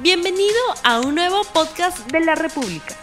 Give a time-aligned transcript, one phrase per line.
[0.00, 0.54] Bienvenido
[0.84, 2.94] a un nuevo podcast de la República.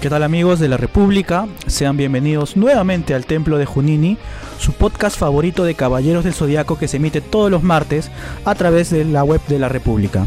[0.00, 1.46] ¿Qué tal amigos de la República?
[1.68, 4.18] Sean bienvenidos nuevamente al Templo de Junini,
[4.58, 8.10] su podcast favorito de Caballeros del Zodiaco que se emite todos los martes
[8.44, 10.26] a través de la web de la República.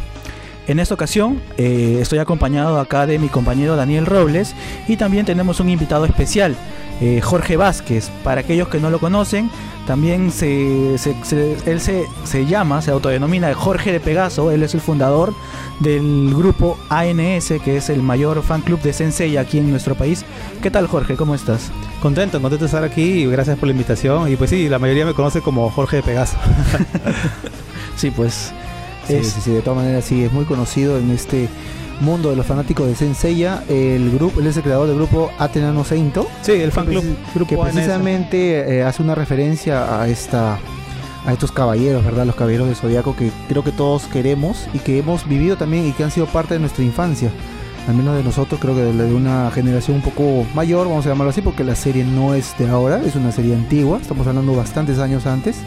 [0.68, 4.54] En esta ocasión eh, estoy acompañado acá de mi compañero Daniel Robles
[4.88, 6.57] y también tenemos un invitado especial,
[7.00, 8.09] eh, Jorge Vázquez.
[8.21, 9.50] Para aquellos que no lo conocen,
[9.88, 10.95] también se,
[11.65, 14.51] él se, llama, se autodenomina Jorge de Pegaso.
[14.51, 15.33] Él es el fundador
[15.79, 20.25] del grupo ANS, que es el mayor fan club de Sensei aquí en nuestro país.
[20.61, 21.15] ¿Qué tal, Jorge?
[21.15, 21.71] ¿Cómo estás?
[22.01, 24.29] Contento, contento de estar aquí y gracias por la invitación.
[24.29, 26.36] Y pues sí, la mayoría me conoce como Jorge de Pegaso.
[27.95, 28.51] sí, pues.
[29.07, 31.48] Sí, sí, sí, de todas maneras sí, es muy conocido en este
[32.02, 35.84] mundo de los fanáticos de Senseiya, el grupo, él es el creador del grupo Atenano
[35.84, 36.28] Seinto.
[36.42, 37.03] Sí, el fan club.
[37.48, 40.59] que precisamente eh, hace una referencia a esta
[41.25, 42.25] a estos caballeros, ¿verdad?
[42.25, 45.92] Los caballeros del zodiaco que creo que todos queremos y que hemos vivido también y
[45.92, 47.30] que han sido parte de nuestra infancia.
[47.86, 51.31] Al menos de nosotros, creo que de una generación un poco mayor, vamos a llamarlo
[51.31, 55.00] así, porque la serie no es de ahora, es una serie antigua, estamos hablando bastantes
[55.00, 55.58] años antes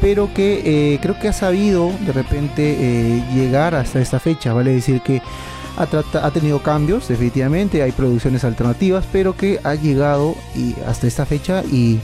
[0.00, 0.62] pero que
[0.94, 5.22] eh, creo que ha sabido de repente eh, llegar hasta esta fecha, vale decir que
[5.76, 11.62] ha, tenido cambios, definitivamente, hay producciones alternativas, pero que ha llegado y hasta esta fecha
[11.64, 12.00] y,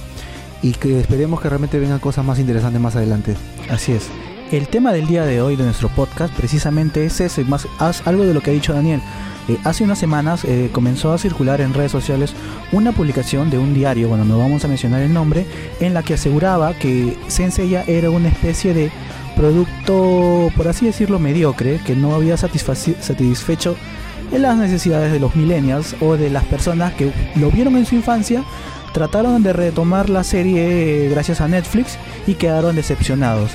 [0.80, 3.34] que esperemos que realmente vengan cosas más interesantes más adelante.
[3.68, 4.08] Así es.
[4.50, 7.66] El tema del día de hoy de nuestro podcast precisamente es ese, más
[8.04, 9.00] algo de lo que ha dicho Daniel.
[9.48, 12.34] Eh, hace unas semanas eh, comenzó a circular en redes sociales
[12.70, 15.46] una publicación de un diario, bueno, no vamos a mencionar el nombre,
[15.80, 18.90] en la que aseguraba que Senseiya era una especie de
[19.34, 23.76] producto, por así decirlo, mediocre, que no había satisfecho
[24.30, 28.44] las necesidades de los millennials o de las personas que lo vieron en su infancia,
[28.92, 33.50] trataron de retomar la serie gracias a Netflix y quedaron decepcionados.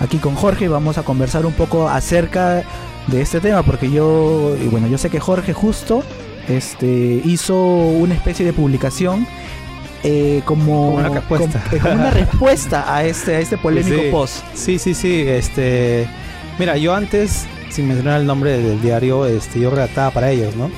[0.00, 2.64] Aquí con Jorge vamos a conversar un poco acerca
[3.06, 6.02] de este tema porque yo, bueno, yo sé que Jorge justo
[6.48, 9.26] este, hizo una especie de publicación
[10.02, 11.62] eh, como, una respuesta.
[11.72, 14.44] Eh, como, una respuesta a este, a este polémico post.
[14.54, 15.24] Sí, sí, sí.
[15.26, 16.06] Este,
[16.58, 20.70] mira, yo antes, sin mencionar el nombre del diario, este, yo redactaba para ellos, ¿no?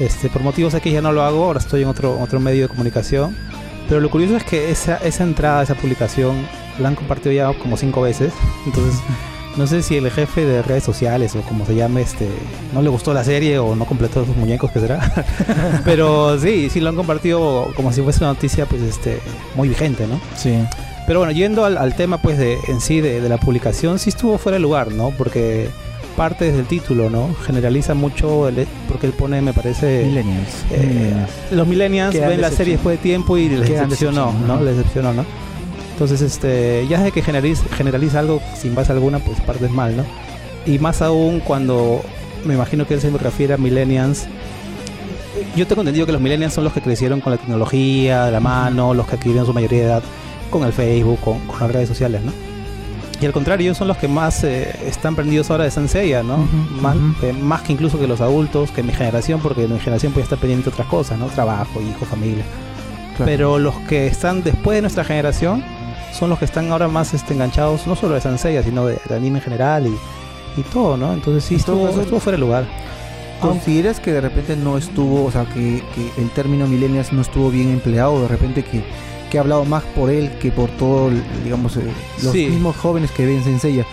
[0.00, 2.68] este, por motivos aquí ya no lo hago, ahora estoy en otro, otro medio de
[2.68, 3.36] comunicación.
[3.88, 6.46] Pero lo curioso es que esa, esa entrada, esa publicación,
[6.78, 8.32] la han compartido ya como cinco veces.
[8.66, 9.00] Entonces,
[9.56, 12.28] no sé si el jefe de redes sociales o como se llame, este,
[12.72, 15.12] no le gustó la serie o no completó sus muñecos, que será.
[15.84, 19.18] Pero sí, sí lo han compartido como si fuese una noticia, pues, este,
[19.54, 20.20] muy vigente, ¿no?
[20.36, 20.54] Sí.
[21.06, 24.56] Pero bueno, yendo al, tema, pues, de, en sí de, la publicación, sí estuvo fuera
[24.56, 25.10] de lugar, ¿no?
[25.10, 25.68] Porque
[26.16, 27.34] parte desde el título, ¿no?
[27.44, 28.50] Generaliza mucho,
[28.88, 30.04] porque él pone, me parece...
[30.04, 30.64] Millennials.
[30.70, 34.60] Eh, los millennials ven la serie después de tiempo y les decepcionó, ¿no?
[34.60, 35.24] Les decepcionó, ¿no?
[36.02, 39.96] Entonces, este, ya de que generaliza, generaliza algo sin base alguna, pues parte es mal,
[39.96, 40.04] ¿no?
[40.66, 42.02] Y más aún cuando
[42.44, 44.26] me imagino que él se refiere a millennials.
[45.54, 48.40] Yo tengo entendido que los millennials son los que crecieron con la tecnología de la
[48.40, 50.02] mano, los que adquirieron su mayoría de edad
[50.50, 52.32] con el Facebook, con, las redes sociales, ¿no?
[53.20, 56.48] Y al contrario, ellos son los que más eh, están prendidos ahora de Sansella, ¿no?
[56.80, 60.24] más, eh, más, que incluso que los adultos, que mi generación, porque mi generación puede
[60.24, 61.26] estar pendiente de otras cosas, ¿no?
[61.26, 62.42] Trabajo, hijo, familia.
[63.24, 65.62] Pero los que están después de nuestra generación
[66.12, 69.38] son los que están ahora más este, enganchados, no solo de Sanseiya, sino de, anime
[69.38, 71.12] en general y, y, todo, ¿no?
[71.12, 72.64] Entonces sí, estuvo, estuvo fuera de lugar.
[73.40, 75.82] ¿Consideras que de repente no estuvo, o sea, que,
[76.16, 78.84] el término millennials no estuvo bien empleado, de repente que,
[79.30, 81.10] que ha hablado más por él que por todo,
[81.42, 81.82] digamos, eh,
[82.22, 83.84] los mismos jóvenes que ven Senseiya?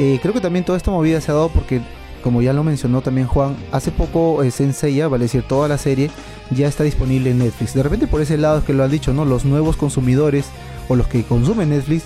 [0.00, 1.80] Eh, creo que también toda esta movida se ha dado porque,
[2.24, 6.10] como ya lo mencionó también Juan, hace poco eh, Senseiya, vale decir, toda la serie
[6.50, 7.74] ya está disponible en Netflix.
[7.74, 9.24] De repente por ese lado es que lo han dicho, ¿no?
[9.24, 10.46] Los nuevos consumidores
[10.88, 12.04] o los que consumen Netflix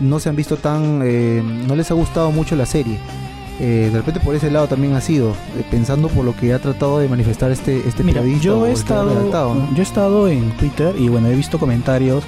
[0.00, 2.98] no se han visto tan, eh, no les ha gustado mucho la serie.
[3.60, 6.58] Eh, de repente por ese lado también ha sido, eh, pensando por lo que ha
[6.58, 11.08] tratado de manifestar este, este Mira, yo he, estado, yo he estado en Twitter y
[11.08, 12.24] bueno, he visto comentarios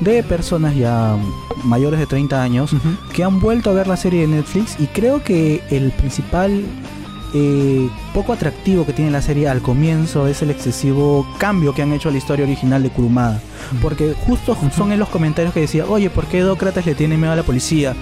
[0.00, 1.18] de personas ya
[1.64, 2.74] mayores de 30 años
[3.12, 6.64] que han vuelto a ver la serie de Netflix y creo que el principal
[7.34, 11.92] eh, poco atractivo que tiene la serie al comienzo es el excesivo cambio que han
[11.92, 13.40] hecho a la historia original de Kurumada.
[13.80, 17.32] Porque justo son en los comentarios que decía, oye, ¿por qué Dócrates le tiene miedo
[17.32, 17.94] a la policía?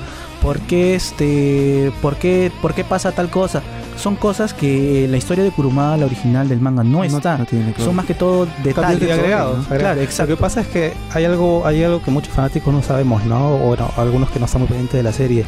[0.43, 3.63] ¿Por qué, este, por qué, por qué pasa tal cosa?
[3.97, 7.45] Son cosas que la historia de Kurumada, la original del manga, no, está.
[7.79, 9.67] Son más que todo detalles agregados.
[9.67, 10.31] Claro, exacto.
[10.31, 13.57] Lo que pasa es que hay algo, hay algo que muchos fanáticos no sabemos, ¿no?
[13.57, 15.45] O algunos que no están muy pendientes de la serie.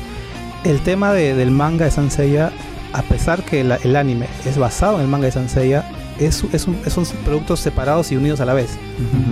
[0.64, 2.50] El tema del manga de Sanseiya
[2.92, 5.84] a pesar que el anime es basado en el manga de Sanseiya,
[6.20, 8.70] es, es un, son productos separados y unidos a la vez.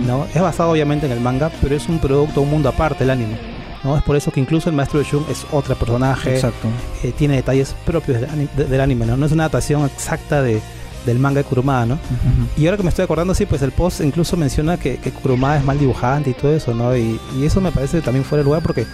[0.07, 0.25] ¿no?
[0.33, 3.37] Es basado obviamente en el manga, pero es un producto, un mundo aparte el anime.
[3.83, 3.95] ¿no?
[3.95, 6.35] Es por eso que incluso el maestro de Shun es otro personaje.
[6.35, 6.67] Exacto.
[7.03, 9.15] Eh, tiene detalles propios del, anime, ¿no?
[9.15, 10.61] No es una adaptación exacta de,
[11.05, 11.99] del manga de Kurumada, ¿no?
[12.57, 15.57] Y ahora que me estoy acordando, sí, pues el post incluso menciona que, que Kurumada
[15.57, 16.95] es mal dibujante y todo eso, ¿no?
[16.97, 18.85] Y, y eso me parece también fuera de lugar porque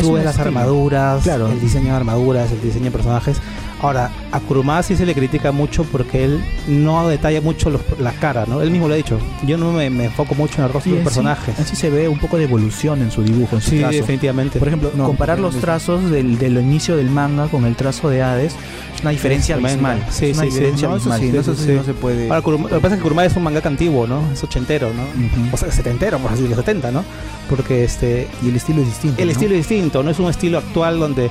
[0.00, 3.38] tú ves las armaduras, el diseño de armaduras, el diseño de personajes.
[3.80, 8.12] Ahora, a Kurumada sí se le critica mucho porque él no detalla mucho los, la
[8.12, 8.60] cara, ¿no?
[8.60, 9.18] Él mismo lo ha dicho.
[9.46, 11.58] Yo no me, enfoco mucho en el rostro de los personajes.
[11.60, 14.58] así se ve un poco de evolución en su dibujo, en su sí, definitivamente.
[14.58, 18.54] Por ejemplo, comparar los trazos del, del, inicio del manga con el trazo de Hades
[18.94, 20.04] es una diferencia abismal.
[20.10, 21.22] Sí, es una sí, diferencia abismal.
[21.22, 22.28] Eso sí, no, se puede.
[22.30, 24.32] Ahora, lo que pasa es que Kurumada es un manga antiguo, ¿no?
[24.32, 25.04] Es ochentero, ¿no?
[25.52, 27.04] O sea, setentero, por así decirlo, setenta, ¿no?
[27.48, 28.28] Porque este...
[28.42, 29.22] Y el estilo es distinto.
[29.22, 31.30] El estilo es distinto, no es un estilo actual donde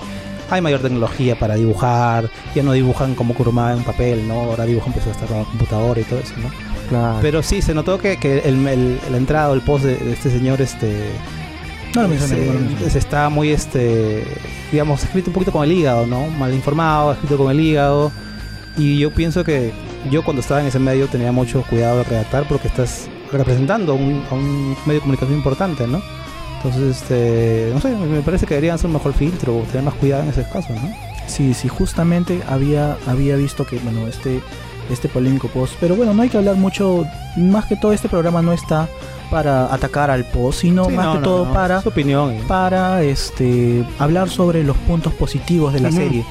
[0.49, 4.35] hay mayor tecnología para dibujar, ya no dibujan como Kurumada en papel, ¿no?
[4.35, 6.49] Ahora dibujan pues hasta con la computadora y todo eso, ¿no?
[6.89, 7.19] Claro.
[7.21, 10.61] Pero sí, se notó que, que el, el, el, entrada el post de, este señor,
[10.61, 11.11] este...
[11.95, 14.23] No lo mencioné, se, está muy, este,
[14.71, 16.27] digamos, escrito un poquito con el hígado, ¿no?
[16.27, 18.11] Mal informado, escrito con el hígado.
[18.77, 19.73] Y yo pienso que
[20.11, 24.23] yo cuando estaba en ese medio tenía mucho cuidado de redactar porque estás representando un,
[24.29, 26.01] a un medio de comunicación importante, ¿no?
[26.57, 29.94] Entonces, este, no sé, me parece que deberían hacer un mejor filtro o tener más
[29.95, 30.92] cuidado en ese caso, ¿no?
[31.27, 34.42] Sí, sí, justamente había, había visto que, bueno, este,
[34.89, 37.06] este polémico post, pero bueno, no hay que hablar mucho,
[37.36, 38.88] más que todo este programa no está
[39.30, 42.42] para atacar al post, sino más que todo para Su opinión, ¿eh?
[42.48, 46.25] para este hablar sobre los puntos positivos de la serie.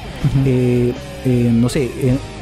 [0.45, 0.95] Eh,
[1.25, 1.91] eh, no sé,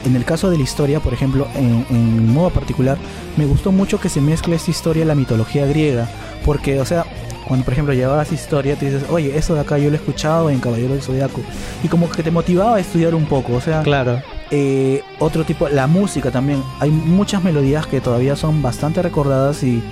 [0.04, 2.98] en, el caso de la historia, por ejemplo, en, en modo particular,
[3.36, 6.08] me gustó mucho que se mezcle esta historia a la mitología griega,
[6.44, 7.04] porque, o sea,
[7.46, 10.48] cuando, por ejemplo, llevabas historia, te dices, oye, eso de acá yo lo he escuchado
[10.50, 11.40] en Caballero del Zodiaco.
[11.82, 13.54] Y como que te motivaba a estudiar un poco.
[13.54, 14.22] O sea, claro.
[14.50, 16.62] Eh, otro tipo, la música también.
[16.80, 19.82] Hay muchas melodías que todavía son bastante recordadas y,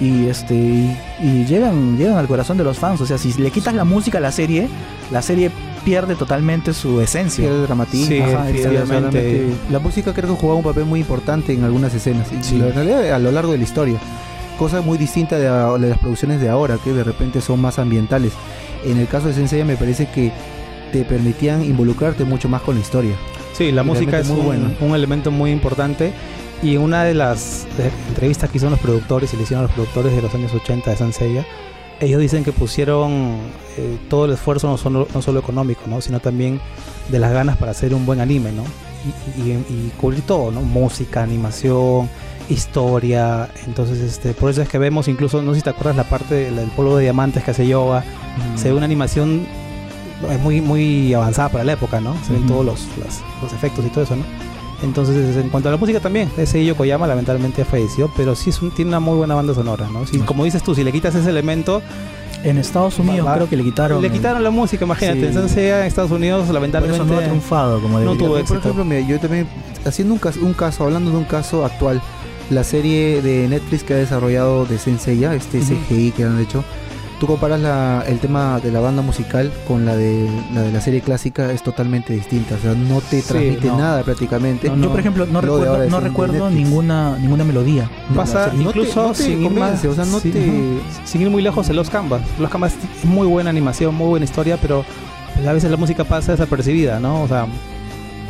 [0.00, 3.00] y este y, llegan, llegan al corazón de los fans.
[3.00, 4.68] O sea, si le quitas la música a la serie,
[5.10, 5.50] la serie
[5.86, 7.44] pierde totalmente su esencia.
[7.44, 8.06] Pierde dramatismo.
[8.06, 12.28] Sí, La música creo que jugaba un papel muy importante en algunas escenas.
[12.52, 13.98] Y en realidad a lo largo de la historia
[14.58, 18.32] cosa muy distinta de, las producciones de ahora, que de repente son más ambientales.
[18.84, 20.32] En el caso de Sensei me parece que
[20.92, 23.14] te permitían involucrarte mucho más con la historia.
[23.52, 26.12] Sí, la música es muy un, un, elemento muy importante.
[26.62, 29.74] Y una de las eh, entrevistas que hicieron los productores y le hicieron a los
[29.74, 31.44] productores de los años 80 de Sensei,
[32.00, 33.38] ellos dicen que pusieron
[33.76, 36.00] eh, todo el esfuerzo no solo, no solo económico, ¿no?
[36.00, 36.60] sino también
[37.08, 38.64] de las ganas para hacer un buen anime, ¿no?
[39.36, 40.62] Y, y cubrir todo, ¿no?
[40.62, 42.08] Música, animación,
[42.48, 43.48] historia.
[43.66, 46.50] Entonces, este, por eso es que vemos incluso, no sé si te acuerdas la parte
[46.50, 48.04] del, polvo de diamantes que hace Yoga.
[48.56, 49.46] Se ve una animación
[50.30, 52.14] es muy, muy avanzada para la época, ¿no?
[52.24, 52.86] Se ven todos los,
[53.42, 54.24] los, efectos y todo eso, ¿no?
[54.82, 58.50] Entonces, en cuanto a la música también, ese Yo Koyama lamentablemente ha fallecido, pero sí
[58.50, 60.06] es tiene una muy buena banda sonora, ¿no?
[60.06, 61.82] Si, como dices tú, si le quitas ese elemento...
[62.44, 64.02] En Estados Unidos creo que le quitaron...
[64.02, 65.28] Le quitaron la música, imagínate.
[65.28, 67.04] Entonces en Estados Unidos lamentablemente...
[67.06, 68.58] no ha triunfado como No tuvo éxito.
[68.58, 69.46] Por ejemplo, mira, yo también,
[69.84, 72.02] haciendo un caso, un caso, hablando de un caso actual,
[72.52, 76.62] la serie de Netflix que ha desarrollado de Senseiya, este CGI que han hecho,
[77.18, 80.80] tú comparas la, el tema de la banda musical con la de la de la
[80.80, 84.68] serie clásica es totalmente distinta, o sea, no te transmite nada prácticamente.
[84.68, 87.90] Yo por ejemplo no recuerdo, no recuerdo ninguna ninguna melodía.
[88.14, 91.90] Pasa incluso sin, ir más, o sea, no te, sin ir muy lejos en Los
[91.90, 92.22] Canvas.
[92.38, 94.84] Los Canvas es muy buena animación, muy buena historia, pero
[95.46, 97.22] a veces la música pasa desapercibida, ¿no?
[97.22, 97.46] O sea,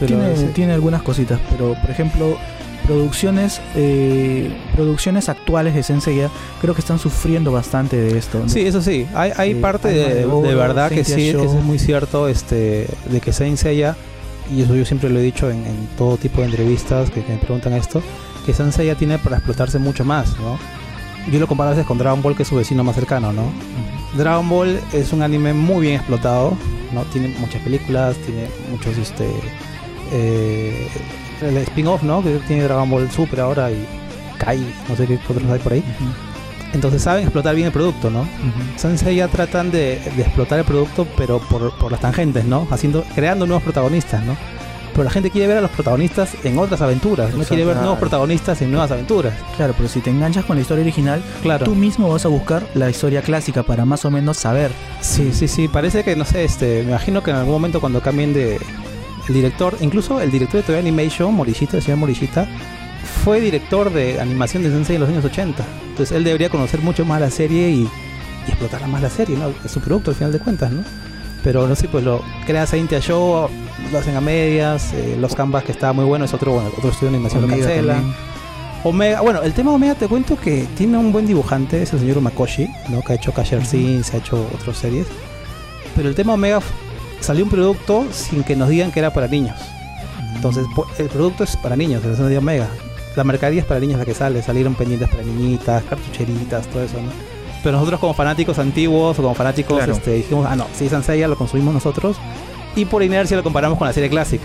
[0.06, 2.37] tiene, tiene algunas cositas, pero por ejemplo
[2.86, 8.48] producciones eh, producciones actuales de Senseiya creo que están sufriendo bastante de esto.
[8.48, 13.20] Sí, eso sí, hay, hay parte de, verdad que sí, es muy cierto este de
[13.20, 13.96] que Senseiya,
[14.54, 15.64] y eso yo siempre lo he dicho en,
[15.96, 18.02] todo tipo de entrevistas que, me preguntan esto,
[18.44, 20.58] que Senseiya tiene para explotarse mucho más, ¿no?
[21.30, 23.44] Yo lo comparo a veces con Dragon Ball, que es su vecino más cercano, ¿no?
[24.16, 26.56] Dragon Ball es un anime muy bien explotado,
[26.92, 27.02] ¿no?
[27.04, 29.30] Tiene muchas películas, tiene muchos este
[30.12, 30.88] eh,
[31.44, 32.22] el spin-off, ¿no?
[32.22, 33.87] Que tiene Dragon Ball Super ahora y
[34.38, 35.84] Kai, no sé qué otros hay por ahí.
[36.72, 38.22] Entonces saben explotar bien el producto, ¿no?
[38.22, 42.66] Uh ya tratan de, explotar el producto, pero por, las tangentes, ¿no?
[42.70, 44.37] Haciendo, creando nuevos protagonistas, ¿no?
[44.92, 47.99] Pero la gente quiere ver a los protagonistas en otras aventuras, no quiere ver nuevos
[47.99, 49.32] protagonistas en nuevas aventuras.
[49.56, 51.64] Claro, pero si te enganchas con la historia original, claro.
[51.64, 54.70] tú mismo vas a buscar la historia clásica para más o menos saber.
[55.00, 58.02] Sí, sí, sí, parece que, no sé, este, me imagino que en algún momento cuando
[58.02, 58.58] cambien de,
[59.29, 62.49] el director, incluso el director de Toei Animation, Morishita, el señor Morishita,
[63.25, 65.64] fue director de animación de Sensei en los años 80.
[65.88, 67.88] Entonces él debería conocer mucho más la serie y,
[68.47, 69.52] explotar más la serie, ¿no?
[69.64, 70.83] Es su producto al final de cuentas, ¿no?
[71.45, 73.49] Pero no sé, pues lo crea Saint Show,
[73.93, 76.91] lo hacen a medias, eh, los canvas que está muy bueno, es otro, bueno, otro
[76.91, 78.02] estudio de animación lo cancela.
[78.85, 82.21] Omega, bueno, el tema Omega te cuento que tiene un buen dibujante, es el señor
[82.21, 83.00] Makoshi, ¿no?
[83.02, 85.07] Que ha hecho Cashier Sin, se ha hecho otras series.
[85.95, 86.61] Pero el tema Omega
[87.23, 89.57] salió un producto sin que nos digan que era para niños.
[90.35, 90.67] Entonces,
[90.99, 92.69] el producto es para niños, el de Omega.
[93.17, 96.97] La mercadería es para niños la que sale, salieron pendientes para niñitas, cartucheritas, todo eso,
[96.97, 97.11] ¿no?
[97.62, 101.29] Pero nosotros como fanáticos antiguos o como fanáticos este, dijimos, ah no, si es Anseiya
[101.29, 102.17] lo consumimos nosotros
[102.75, 104.45] y por inercia lo comparamos con la serie clásica.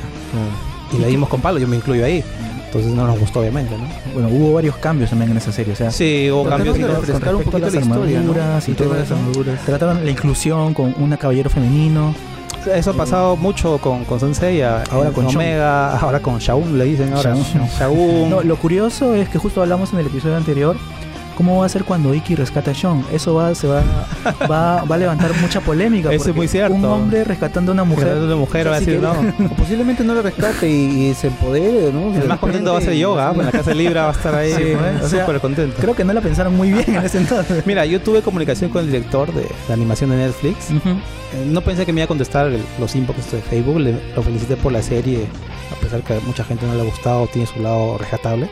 [0.94, 2.24] Y le dimos con palo, yo me incluyo ahí.
[2.66, 3.86] Entonces no nos gustó obviamente, ¿no?
[4.14, 7.58] Bueno, hubo varios cambios también en esa serie, o sea, sí, hubo cambios con respecto
[7.58, 9.16] a las armaduras y todo eso.
[9.66, 12.14] Trataban la inclusión con un caballero femenino.
[12.66, 17.14] Eso ha pasado mucho con, con Sensei, ahora con Omega, ahora con Shaun, le dicen
[17.14, 17.36] ahora.
[17.80, 18.30] Shaun.
[18.30, 20.76] No, lo curioso es que justo hablamos en el episodio anterior
[21.38, 23.06] ¿Cómo va a ser cuando Iki rescata a Sean?
[23.14, 23.84] Eso va, se va,
[24.50, 26.12] va, va a levantar mucha polémica.
[26.12, 26.74] Eso es muy cierto.
[26.74, 28.06] Un hombre rescatando a una mujer.
[28.06, 29.50] Rescatando a una mujer va a decir, no.
[29.58, 32.12] posiblemente no lo rescate y, se empodere, ¿no?
[32.16, 34.52] El más contento va a ser yoga, pues la casa Libra va a estar ahí
[34.52, 35.78] sí, súper contento.
[35.80, 37.64] Creo que no la pensaron muy bien en ese entonces.
[37.68, 40.72] Mira, yo tuve comunicación con el director de la animación de Netflix.
[40.72, 43.80] Eh, no pensé que me iba a contestar los inbox de Facebook.
[43.80, 45.28] Le, lo felicité por la serie,
[45.72, 48.50] a pesar que a mucha gente no le ha gustado, tiene su lado rescatable.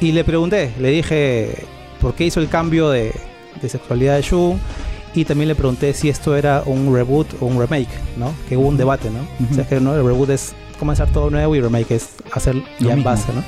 [0.00, 1.66] Y le pregunté, le dije,
[2.00, 3.12] por qué hizo el cambio de,
[3.66, 4.60] sexualidad de Shun.
[5.14, 8.34] Y también le pregunté si esto era un reboot o un remake, ¿no?
[8.48, 9.20] Que hubo un debate, ¿no?
[9.50, 9.94] O sea, que ¿no?
[9.94, 13.42] el reboot es comenzar todo nuevo y remake es hacer ya en base, ¿no?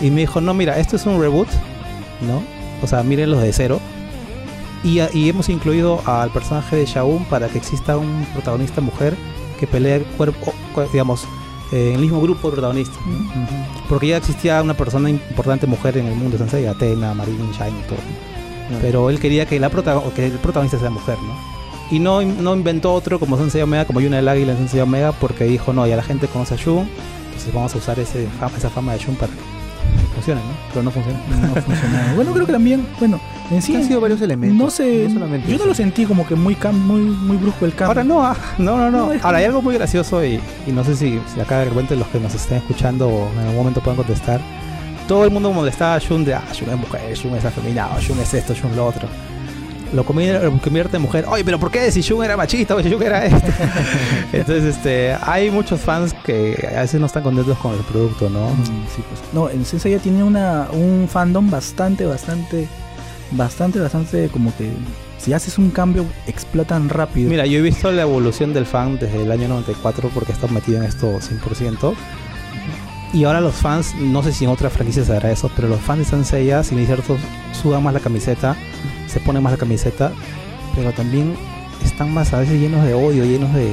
[0.00, 1.48] Y me dijo, no, mira, esto es un reboot,
[2.20, 2.42] ¿no?
[2.82, 3.80] O sea, mírenlo de cero.
[4.84, 9.16] Y, y, hemos incluido al personaje de Shaun para que exista un protagonista mujer
[9.58, 10.54] que pelee cuerpo,
[10.92, 11.26] digamos,
[11.72, 12.98] en el mismo grupo de protagonistas.
[13.88, 17.82] Porque ya existía una persona importante mujer en el mundo de Sensei, Atena, Marin, Shine
[17.88, 17.98] todo.
[18.80, 21.56] Pero él quería que, la que el protagonista sea mujer, ¿no?
[21.90, 25.12] Y no, no inventó otro como Sensei Omega, como Yuna del Águila en Sensei Omega,
[25.12, 26.88] porque dijo, no, ya la gente conoce a Shun,
[27.26, 29.38] entonces vamos a usar ese, esa fama de Shun para que
[30.34, 30.40] ¿no?
[30.70, 31.18] Pero no funciona.
[31.40, 32.12] No funciona.
[32.16, 34.58] bueno, creo que también, bueno, en sí han sido varios elementos.
[34.58, 37.88] No sé, yo no lo sentí como que muy muy muy brusco el cambio.
[37.88, 39.12] Ahora no, ah, no, no, no.
[39.22, 42.08] Ahora hay algo muy gracioso y, y no sé si, si, acá de repente los
[42.08, 44.40] que nos estén escuchando o en algún momento puedan contestar.
[45.06, 48.18] Todo el mundo molestaba a Shun de, ah, Shun es mujer, Shun es afeminado, Shun
[48.18, 49.08] es esto, Shun lo otro.
[49.92, 51.24] Lo convierte en mujer.
[51.28, 53.52] Oye, pero ¿por qué si Shun era machista o si Shun era este?
[54.32, 58.48] Entonces, este, hay muchos fans que a veces no están contentos con el producto, ¿no?
[58.48, 59.20] Mm, sí, pues.
[59.32, 62.68] No, en Sensei ya tiene una, un fandom bastante, bastante
[63.32, 64.70] bastante, bastante como que
[65.18, 67.30] si haces un cambio explotan rápido.
[67.30, 70.78] Mira, yo he visto la evolución del fan desde el año 94 porque estado metido
[70.78, 71.94] en esto 100%.
[73.12, 75.80] Y ahora los fans, no sé si en otras franquicias se hará eso, pero los
[75.80, 77.16] fans de Senseiya, si es cierto,
[77.52, 78.56] sudan más la camiseta,
[79.16, 80.12] se ponen más la camiseta,
[80.74, 81.34] pero también
[81.82, 83.68] están más a veces llenos de odio, llenos de,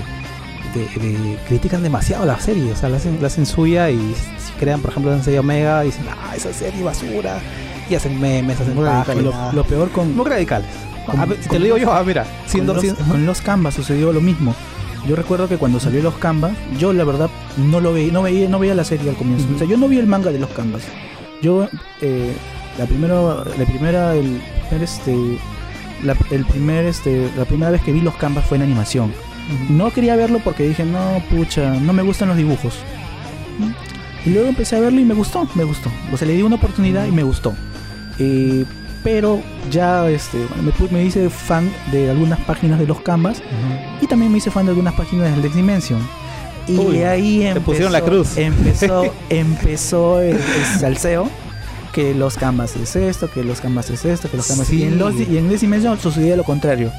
[0.73, 4.79] de, critican demasiado la serie, o sea, la hacen, la hacen suya y si crean,
[4.79, 7.41] por ejemplo, Senseiya Omega, dicen, ah, esa serie basura,
[7.89, 10.15] y hacen memes, hacen lo, peor con.
[10.15, 10.69] Muy radicales.
[11.49, 14.55] te lo digo yo, ah, mira, siendo, con, los, Canvas sucedió lo mismo.
[15.05, 18.47] Yo recuerdo que cuando salió los Canvas, yo la verdad no lo veía, no veía,
[18.47, 19.45] no veía la serie al comienzo.
[19.53, 20.83] O sea, yo no vi el manga de los Canvas.
[21.41, 21.67] Yo
[21.99, 22.33] eh,
[22.77, 23.15] la primera,
[23.57, 24.41] la primera, el
[24.81, 25.37] este,
[26.03, 29.13] la, el primer, este, la primera vez que vi los Canvas fue en animación.
[29.69, 32.79] No quería verlo porque dije, no, pucha, no me gustan los dibujos.
[34.25, 35.91] Y luego empecé a verlo y me gustó, me gustó.
[36.11, 37.53] O sea, le di una oportunidad y me gustó.
[38.19, 38.65] Eh,
[39.03, 40.37] pero ya este,
[40.91, 43.41] me, hice fan de algunas páginas de los Canvas
[44.01, 45.99] y también me hice fan de algunas páginas del Dex Dimension.
[46.67, 48.37] Y ahí empezó, la cruz.
[48.37, 50.39] Empezó, empezó el,
[50.79, 51.29] salseo
[51.93, 54.97] que los canvas es esto, que los canvas es esto, que los canvas y en
[54.97, 56.91] los y en sucedía lo contrario.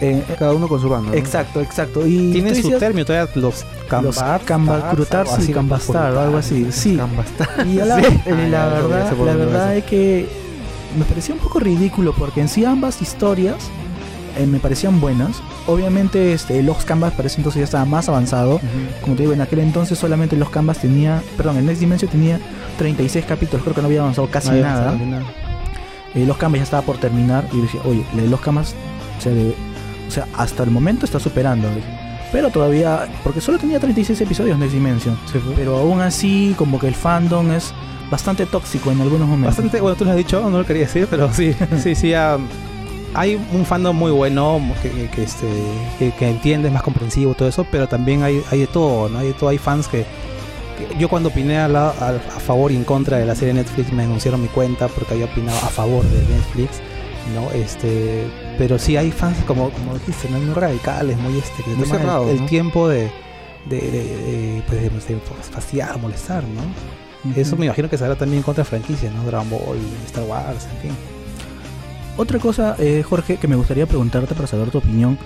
[0.00, 1.16] Eh, Cada uno con su banda.
[1.16, 2.06] Exacto, exacto.
[2.06, 4.22] Y tiene su término todavía los Canvas,
[4.90, 6.70] Crutar, y Cambastar o algo así.
[6.72, 6.98] Sí.
[7.66, 10.28] Y la, eh, la verdad, la verdad es que
[10.98, 13.56] me parecía un poco ridículo porque en sí ambas historias
[14.36, 15.42] eh, me parecían buenas.
[15.66, 18.60] Obviamente este, los Canvas parece entonces ya estaba más avanzado.
[19.00, 22.40] Como te digo, en aquel entonces solamente los Canvas tenía, perdón, el Next Dimension tenía
[22.78, 24.96] 36 capítulos, creo que no había avanzado casi nada.
[26.14, 28.74] Eh, los Canvas ya estaba por terminar y decía, oye, los Canvas
[30.06, 31.68] o sea, hasta el momento está superando.
[32.32, 35.16] Pero todavía, porque solo tenía 36 episodios Next Dimension.
[35.56, 37.72] pero aún así, como que el fandom es
[38.10, 39.56] bastante tóxico en algunos momentos.
[39.56, 42.12] Bastante, bueno, tú lo has dicho, no lo quería decir, pero sí, sí, sí.
[43.14, 45.46] Hay un fandom muy bueno que, que, este,
[46.18, 49.20] que, entiende, es más comprensivo, todo eso, pero también hay, hay de todo, ¿no?
[49.20, 50.04] Hay de todo, hay fans que,
[50.98, 54.42] yo cuando opiné a, a, favor y en contra de la serie Netflix me anunciaron
[54.42, 56.80] mi cuenta porque había opinado a favor de Netflix,
[57.34, 57.50] ¿no?
[57.52, 58.26] Este,
[58.58, 60.38] pero sí hay fans como, como dijiste, ¿no?
[60.38, 63.10] muy radicales, muy este, que muy el, tiempo de,
[63.66, 65.20] de, de, de, pues, de,
[65.52, 66.62] fastidiar, molestar, ¿no?
[67.36, 69.24] Eso me imagino que será también contra franquicias, ¿no?
[69.24, 71.13] Dragon Ball, Star Wars, en fin.
[72.16, 75.18] Otra cosa, eh, Jorge, que me gustaría preguntarte para saber tu opinión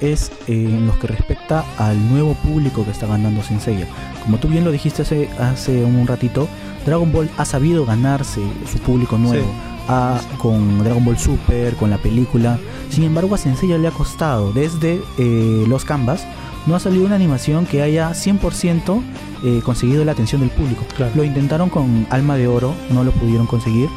[0.00, 3.84] es eh, en lo que respecta al nuevo público que está ganando Sensei.
[4.22, 6.48] Como tú bien lo dijiste hace, hace un ratito,
[6.86, 9.46] Dragon Ball ha sabido ganarse su público nuevo.
[10.38, 12.58] con Dragon Ball Super, con la película.
[12.88, 14.52] Sin embargo, a Sensei le ha costado.
[14.52, 16.24] Desde eh, los Canvas
[16.66, 19.02] no ha salido una animación que haya 100%
[19.64, 20.84] conseguido la atención del público.
[21.14, 23.88] Lo intentaron con Alma de Oro, no lo pudieron conseguir.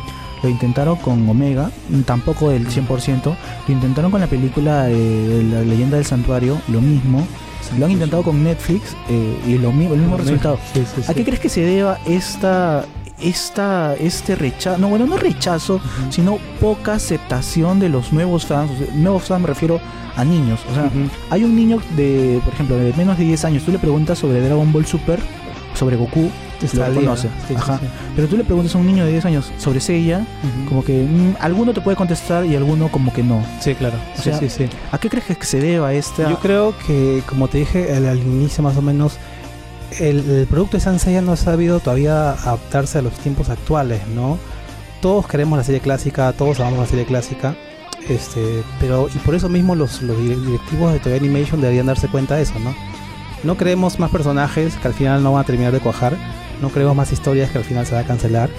[0.43, 1.71] Lo intentaron con Omega,
[2.05, 3.23] tampoco del 100%.
[3.67, 7.25] Lo intentaron con la película de La leyenda del santuario, lo mismo.
[7.77, 10.59] Lo han intentado con Netflix eh, y lo mismo, el mismo resultado.
[11.07, 12.85] ¿A qué crees que se deba esta,
[13.21, 14.77] esta, este rechazo?
[14.77, 18.71] No, bueno, no rechazo, sino poca aceptación de los nuevos fans.
[18.93, 19.79] nuevos fans me refiero
[20.15, 20.59] a niños.
[20.69, 20.91] O sea,
[21.29, 24.41] hay un niño de, por ejemplo, de menos de 10 años, tú le preguntas sobre
[24.41, 25.19] Dragon Ball Super,
[25.73, 26.29] sobre Goku,
[26.73, 27.29] lo conoce.
[28.15, 30.25] Pero tú le preguntas a un niño de 10 años sobre Seiya,
[30.69, 33.43] como que mm, alguno te puede contestar y alguno como que no.
[33.59, 33.97] Sí, claro.
[34.15, 34.69] sí, sí, sí.
[34.91, 36.29] ¿A qué crees que se deba esta?
[36.29, 39.17] Yo creo que, como te dije al, inicio más o menos,
[39.99, 44.37] el, producto de Sanseiya no ha sabido todavía adaptarse a los tiempos actuales, ¿no?
[45.01, 47.55] Todos queremos la serie clásica, todos amamos la serie clásica.
[48.09, 52.35] Este, pero y por eso mismo los, los directivos de Toy Animation deberían darse cuenta
[52.35, 52.73] de eso, ¿no?
[53.43, 56.15] No creemos más personajes que al final no van a terminar de cuajar
[56.61, 58.49] no creemos más historias que al final se va a cancelar.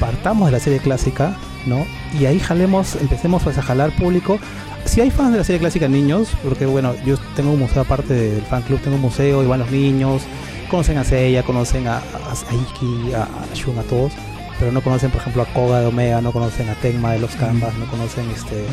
[0.00, 1.86] Partamos de la serie clásica, ¿no?
[2.18, 4.38] Y ahí jalemos, empecemos pues, a jalar público.
[4.84, 8.14] Si hay fans de la serie clásica niños, porque bueno, yo tengo un museo aparte
[8.14, 10.22] del fan club, tengo un museo y van los niños,
[10.68, 14.12] conocen a Seiya, conocen a, a, Iki, a, Shun, a todos,
[14.58, 17.36] pero no conocen por ejemplo a Koga de Omega, no conocen a Tenma de los
[17.36, 18.64] Canvas, no conocen este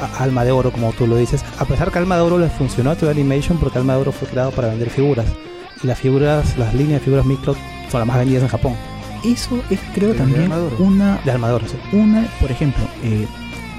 [0.00, 1.44] a Alma de Oro como tú lo dices.
[1.58, 4.12] A pesar que Alma de Oro les funcionó a Toy Animation porque Alma de Oro
[4.12, 5.26] fue creado para vender figuras.
[5.82, 7.54] Y las figuras, las líneas de figuras Micro
[7.90, 8.74] son las más vendidas en Japón.
[9.24, 11.20] Eso es, creo, también una.
[11.24, 11.76] De armador, sí.
[11.92, 13.26] Una, por ejemplo, eh,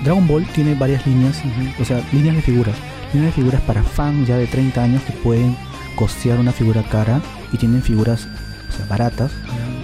[0.04, 1.42] Dragon Ball tiene varias líneas,
[1.80, 2.76] o sea, líneas de figuras.
[3.14, 5.56] Líneas de figuras para fans ya de 30 años que pueden
[5.96, 8.28] costear una figura cara y tienen figuras
[8.70, 9.32] o sea, baratas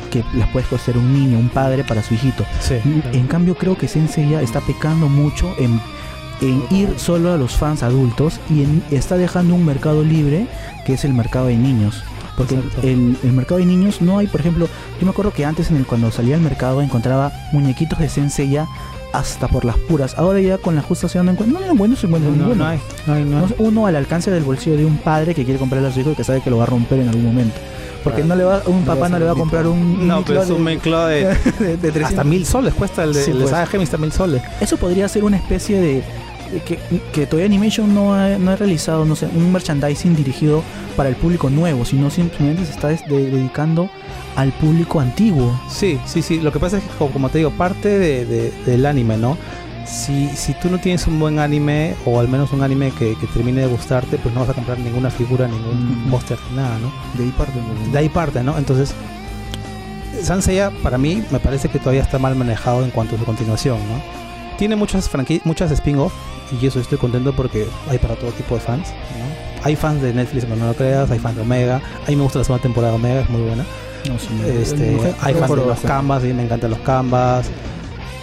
[0.09, 2.46] que las puedes costear un niño, un padre para su hijito.
[2.72, 5.79] en cambio, creo que Sensei ya está pecando mucho en,
[6.41, 10.48] en ir solo a los fans adultos y en, está dejando un mercado libre
[10.85, 12.03] que es el mercado de niños.
[12.39, 15.71] Porque en el mercado de niños no hay, por ejemplo, yo me acuerdo que antes
[15.71, 18.65] en el, cuando salía al mercado encontraba muñequitos de Sensei ya
[19.11, 20.17] hasta por las puras.
[20.17, 21.59] Ahora ya con la ajustación no encuentro.
[21.59, 24.77] No, bueno, se encuentra no, no, hay, no, hay, no Uno al alcance del bolsillo
[24.77, 26.63] de un padre que quiere comprarle a su hijo y que sabe que lo va
[26.63, 27.59] a romper en algún momento.
[28.05, 30.07] Porque no le va, un papá no le va a comprar un.
[30.07, 31.25] No, pero es un miclo de,
[31.59, 33.99] de, hasta mil soles cuesta el de, sí, el pues.
[33.99, 34.41] mil soles.
[34.61, 36.03] Eso podría ser una especie de
[36.66, 36.79] que,
[37.14, 40.64] que Toy Animation no ha, no ha realizado no sé, un merchandising dirigido
[40.96, 43.90] para el público nuevo, sino simplemente se está dedicando
[44.35, 45.59] al público antiguo.
[45.70, 46.40] Sí, sí, sí.
[46.40, 49.38] Lo que pasa es que, como te digo, parte de, del anime, ¿no?
[49.85, 53.62] Si, si tú no tienes un buen anime, o al menos un anime que, termine
[53.62, 56.92] de gustarte, pues no vas a comprar ninguna figura, ningún póster, nada, ¿no?
[57.18, 57.92] De ahí parte, ¿no?
[57.92, 58.57] De ahí parte, ¿no?
[58.57, 58.94] Entonces,
[60.22, 63.77] Sanseiya, para mí, me parece que todavía está mal manejado en cuanto a su continuación,
[63.77, 64.19] ¿no?
[64.59, 65.09] Tiene muchas
[65.45, 66.13] muchas spin-off,
[66.61, 68.89] y eso estoy contento porque hay para todo tipo de fans.
[69.63, 71.81] Hay fans de Netflix, no lo creas, hay fans de Omega.
[72.05, 73.65] A mí me gusta la segunda temporada de Omega, es muy buena.
[74.45, 77.50] este, hay fans de los Canvas, y me encantan los Canvas.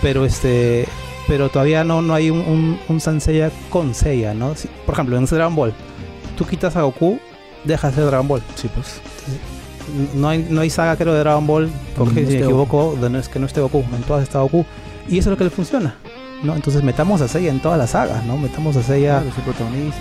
[0.03, 0.87] Pero este
[1.27, 4.55] pero todavía no, no hay un, un, un Sanseiya con Seiya, ¿no?
[4.85, 5.72] por ejemplo, en Dragon Ball,
[6.37, 7.18] tú quitas a Goku,
[7.64, 8.42] dejas de ser Dragon Ball.
[8.57, 9.01] Sí, pues.
[10.14, 13.18] No hay, no hay saga creo de Dragon Ball, porque si me equivoco, de no
[13.18, 14.66] es que no esté Goku, en todas está Goku.
[15.09, 15.96] Y eso es lo que le funciona.
[16.42, 16.55] ¿No?
[16.55, 18.37] Entonces metamos a Seiya en todas las sagas, ¿no?
[18.37, 19.22] Metamos a Seiya.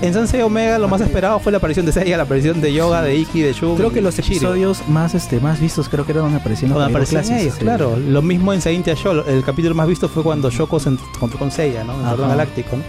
[0.01, 3.01] en Sansei Omega lo más esperado fue la aparición de Seiya, la aparición de Yoga,
[3.01, 3.75] de Iki, de Shu.
[3.75, 7.31] Creo que los episodios más este más vistos creo que eran donde aparecían los aparecían
[7.31, 7.97] ellos, claro.
[7.97, 11.51] Lo mismo en Saint Show, el capítulo más visto fue cuando Shoko se encontró con
[11.51, 11.93] Seiya, ¿no?
[11.99, 12.83] En el Galáctico, ¿no?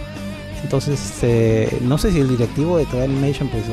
[0.63, 3.63] Entonces, este, no sé si el directivo de Toei Animation pues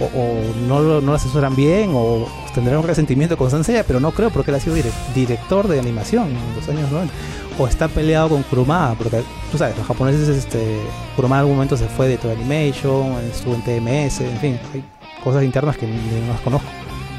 [0.00, 4.30] o, no, no, lo asesoran bien o tendrán un resentimiento con Sanseiya, pero no creo
[4.30, 4.74] porque él ha sido
[5.14, 7.12] director de animación en los años 90
[7.58, 10.80] o está peleado con Kurumada, porque tú sabes, los japoneses, este,
[11.16, 14.84] Kurumada en algún momento se fue de Toy Animation, estuvo en TMS, en fin, hay
[15.22, 16.68] cosas internas que no las conozco.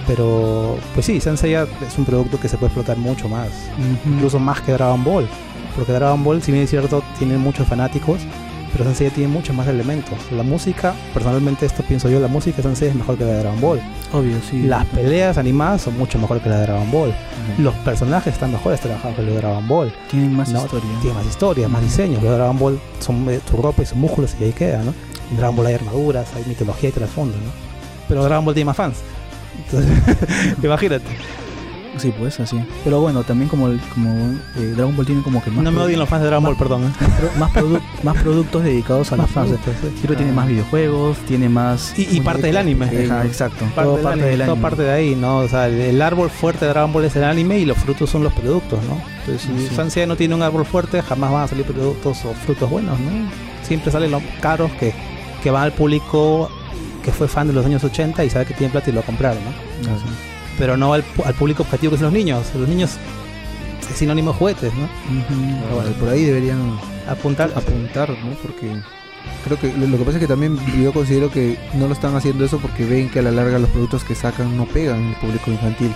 [0.05, 3.49] Pero, pues sí, Senseiya es un producto que se puede explotar mucho más,
[4.05, 5.27] incluso más que Dragon Ball,
[5.75, 8.19] porque Dragon Ball, si bien es cierto, tiene muchos fanáticos,
[8.73, 10.17] pero Sensei tiene muchos más elementos.
[10.31, 13.39] La música, personalmente esto pienso yo, la música de Sensei es mejor que la de
[13.39, 13.81] Dragon Ball.
[14.11, 14.63] Obvio, sí.
[14.63, 17.13] Las peleas animadas son mucho mejor que la de Dragon Ball.
[17.59, 19.93] Los personajes están mejores trabajados que los de Dragon Ball.
[20.09, 20.89] Tienen más historia.
[21.01, 22.21] Tienen más historia, más diseños.
[22.23, 24.93] Los de Dragon Ball son su ropa y sus músculos y ahí queda, ¿no?
[25.29, 27.51] En Dragon Ball hay armaduras, hay mitología y trasfondo, ¿no?
[28.07, 28.97] Pero Dragon Ball tiene más fans.
[29.65, 31.05] Entonces, imagínate.
[31.97, 32.57] Sí, pues así.
[32.83, 35.63] Pero bueno, también como, como eh, Dragon Ball tiene como que más.
[35.63, 36.85] No me odien los fans de Dragon Ball, perdón.
[36.85, 36.89] ¿eh?
[37.37, 37.51] Más,
[38.03, 39.51] más productos dedicados a los fans.
[40.01, 41.93] Que tiene más videojuegos, tiene más.
[41.97, 42.87] Y, parte del anime.
[43.25, 43.65] exacto.
[43.75, 44.45] todo parte del anime.
[44.45, 45.39] Todo parte de ahí, ¿no?
[45.39, 48.23] O sea, el árbol fuerte de Dragon Ball es el anime y los frutos son
[48.23, 49.01] los productos, ¿no?
[49.19, 52.69] Entonces, si Francia no tiene un árbol fuerte, jamás van a salir productos o frutos
[52.69, 53.11] buenos, ¿no?
[53.61, 54.93] Siempre salen los caros que,
[55.41, 56.49] que van al público
[57.03, 59.43] que fue fan de los años 80 y sabe que tiene plata y lo compraron,
[59.43, 60.32] ¿no?
[60.57, 61.03] Pero no al,
[61.37, 62.45] público objetivo que son los niños.
[62.55, 62.97] Los niños
[63.89, 64.87] es sinónimo de juguetes, ¿no?
[65.99, 68.35] por ahí deberían apuntar, apuntar, ¿no?
[68.41, 68.71] Porque
[69.43, 72.45] creo que lo que pasa es que también yo considero que no lo están haciendo
[72.45, 75.15] eso porque ven que a la larga los productos que sacan no pegan en el
[75.15, 75.93] público infantil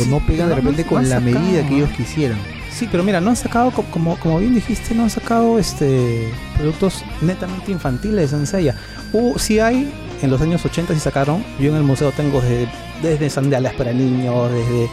[0.00, 2.38] o no pegan de repente con la medida que ellos quisieran.
[2.70, 7.04] Sí, pero mira, no han sacado, como, como bien dijiste, no han sacado este productos
[7.20, 8.74] netamente infantiles en Seiya.
[9.12, 12.68] Uh, sí hay, en los años 80 sí sacaron, yo en el museo tengo desde,
[13.02, 14.90] desde sandalias para niños, desde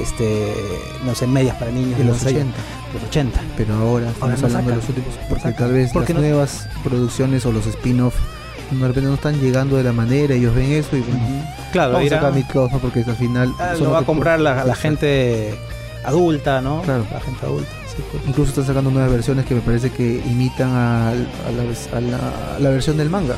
[0.00, 0.54] este
[1.04, 2.56] no sé, medias para niños de los 80.
[2.94, 3.40] Los 80.
[3.56, 7.66] Pero ahora estamos hablando de los últimos, porque tal vez las nuevas producciones o los
[7.66, 8.14] spin-off
[8.70, 12.10] de repente no están llegando de la manera, ellos ven eso y bueno, claro, vamos
[12.10, 12.78] a sacar ¿no?
[12.80, 15.54] porque al final ah, lo va a comprar la, la gente
[16.04, 16.82] adulta, ¿no?
[16.82, 17.04] Claro.
[17.12, 17.70] La gente adulta.
[18.10, 18.26] Pues.
[18.26, 21.12] Incluso están sacando nuevas versiones que me parece que imitan a,
[22.58, 23.36] la, versión del manga.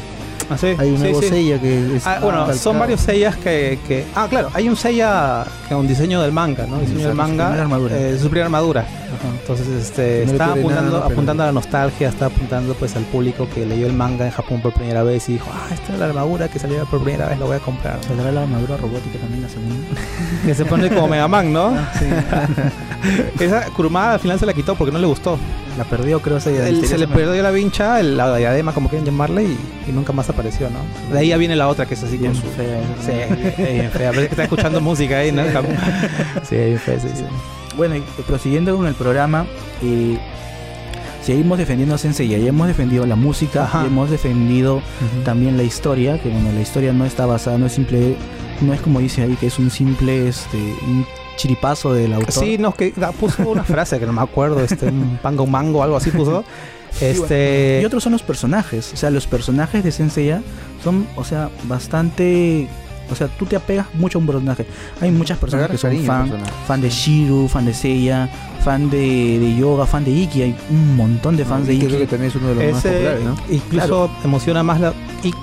[0.48, 4.04] Ah, sí, hay un nuevo sella que es ah, bueno son varios sellas que, que,
[4.14, 7.54] ah claro hay un sella que es un diseño del manga no diseño del manga
[7.54, 8.87] su armadura, eh, su primera armadura.
[9.40, 13.87] Entonces este está apuntando apuntando a la nostalgia está apuntando pues al público que leyó
[13.87, 16.59] el manga en Japón por primera vez y dijo ah esta es la armadura que
[16.59, 19.74] salió por primera vez la voy a comprar saldrá la armadura robótica también la segunda
[20.44, 22.06] que se pone como Mega Man no ah, sí.
[23.40, 25.38] esa Kurumada al final se la quitó porque no le gustó.
[25.78, 26.40] La perdió, creo.
[26.40, 30.68] Se, se le perdió la vincha, la diadema, como quieren llamarle, y, nunca más apareció,
[30.70, 30.79] ¿no?
[31.12, 32.42] De ahí ya viene la otra que es así con su.
[32.42, 33.12] Fea, sí,
[33.57, 34.11] bien fea.
[34.11, 35.42] Parece que está escuchando música ahí, ¿no?
[36.49, 37.25] Sí, bien fea, sí, sí.
[37.77, 39.46] Bueno, y prosiguiendo con el programa,
[39.83, 40.18] eh,
[41.22, 44.83] seguimos defendiendo a Sensei, ya hemos defendido la música, hemos defendido
[45.25, 48.16] también la historia, que bueno, la historia no está basada, no es simple,
[48.61, 50.59] no es como dice ahí, que es un simple, este,
[51.37, 52.33] chiripazo del autor.
[52.33, 55.96] Sí, no, que puso una frase que no me acuerdo, este, un pango mango, algo
[55.96, 56.44] así puso.
[57.01, 57.81] Este...
[57.83, 60.42] Y otros son los personajes, o sea, los personajes de Senseiya
[60.83, 62.68] son, o sea, bastante
[63.10, 64.66] o sea, tú te apegas mucho a un personaje.
[65.00, 66.32] Hay muchas personas que son fan,
[66.66, 68.28] fan de Shiru, fan de Seiya,
[68.64, 70.42] fan de, Yoga, fan de Iki.
[70.42, 71.86] Hay un montón de fans de Iki.
[71.86, 73.36] Creo que también es uno de los más populares, ¿no?
[73.48, 74.92] Incluso emociona más la,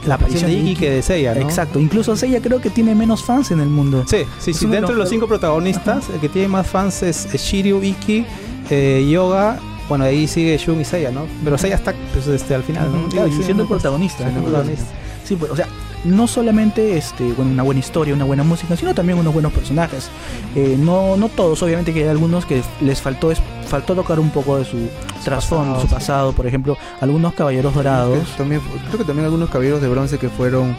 [0.05, 1.41] la aparición de Iki, que de Seiya, ¿no?
[1.41, 1.79] Exacto.
[1.79, 4.03] Incluso Seiya creo que tiene menos fans en el mundo.
[4.07, 4.65] Sí, sí, sí.
[4.67, 8.25] Dentro de los cinco protagonistas, el que tiene más fans es, Shiryu, Iki,
[8.69, 11.27] eh, Yoga bueno, ahí sigue Shun y Seiya, ¿no?
[11.43, 13.09] Pero Seiya está pues, este, al final, ¿no?
[13.09, 14.29] Claro, siendo el protagonista.
[14.29, 14.85] protagonista.
[15.23, 15.67] Sí, pues, o sea,
[16.03, 20.09] no solamente este, bueno, una buena historia, una buena música, sino también unos buenos personajes.
[20.55, 24.29] Eh, no, no todos, obviamente que hay algunos que les faltó, es, faltó tocar un
[24.29, 24.89] poco de su
[25.23, 28.27] trasfondo, su pasado, por ejemplo, algunos caballeros dorados.
[28.37, 30.75] también, creo que también algunos caballeros de bronce que fueron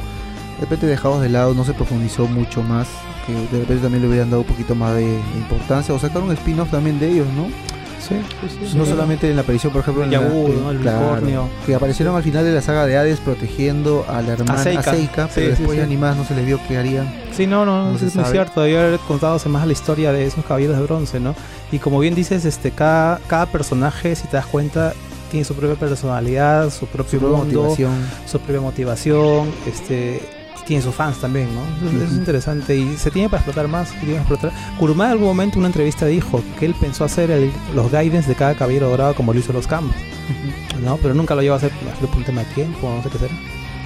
[0.55, 2.87] de repente dejados de lado, no se profundizó mucho más,
[3.27, 6.35] que de repente también le hubieran dado un poquito más de importancia, o sacaron un
[6.35, 7.49] spin-off también de ellos, ¿no?
[8.75, 12.63] No solamente en la aparición, por ejemplo, en el que aparecieron al final de la
[12.63, 16.35] saga de Hades protegiendo a la hermana Seika, pero después ya ni más no se
[16.35, 17.13] les vio qué harían.
[17.33, 18.61] Sí, no, no, no, es muy cierto.
[18.61, 21.35] Debería haber contado más la historia de esos caballeros de bronce, ¿no?
[21.73, 24.93] Y como bien dices, este cada, cada personaje, si te das cuenta,
[25.31, 27.93] tiene su propia personalidad, su propio su motivación,
[28.27, 30.21] su propia motivación, este
[30.67, 31.63] tiene sus fans también, ¿no?
[32.05, 33.91] es interesante y se tiene para explotar más.
[34.01, 34.53] Tiene explotar.
[34.79, 37.31] Kuruma en algún momento en una entrevista dijo que él pensó hacer
[37.75, 39.97] los guidance de cada caballero dorado como lo hizo los campos,
[40.83, 40.97] ¿no?
[40.99, 43.35] Pero nunca lo llevó a hacer por un tema de tiempo, no sé qué será.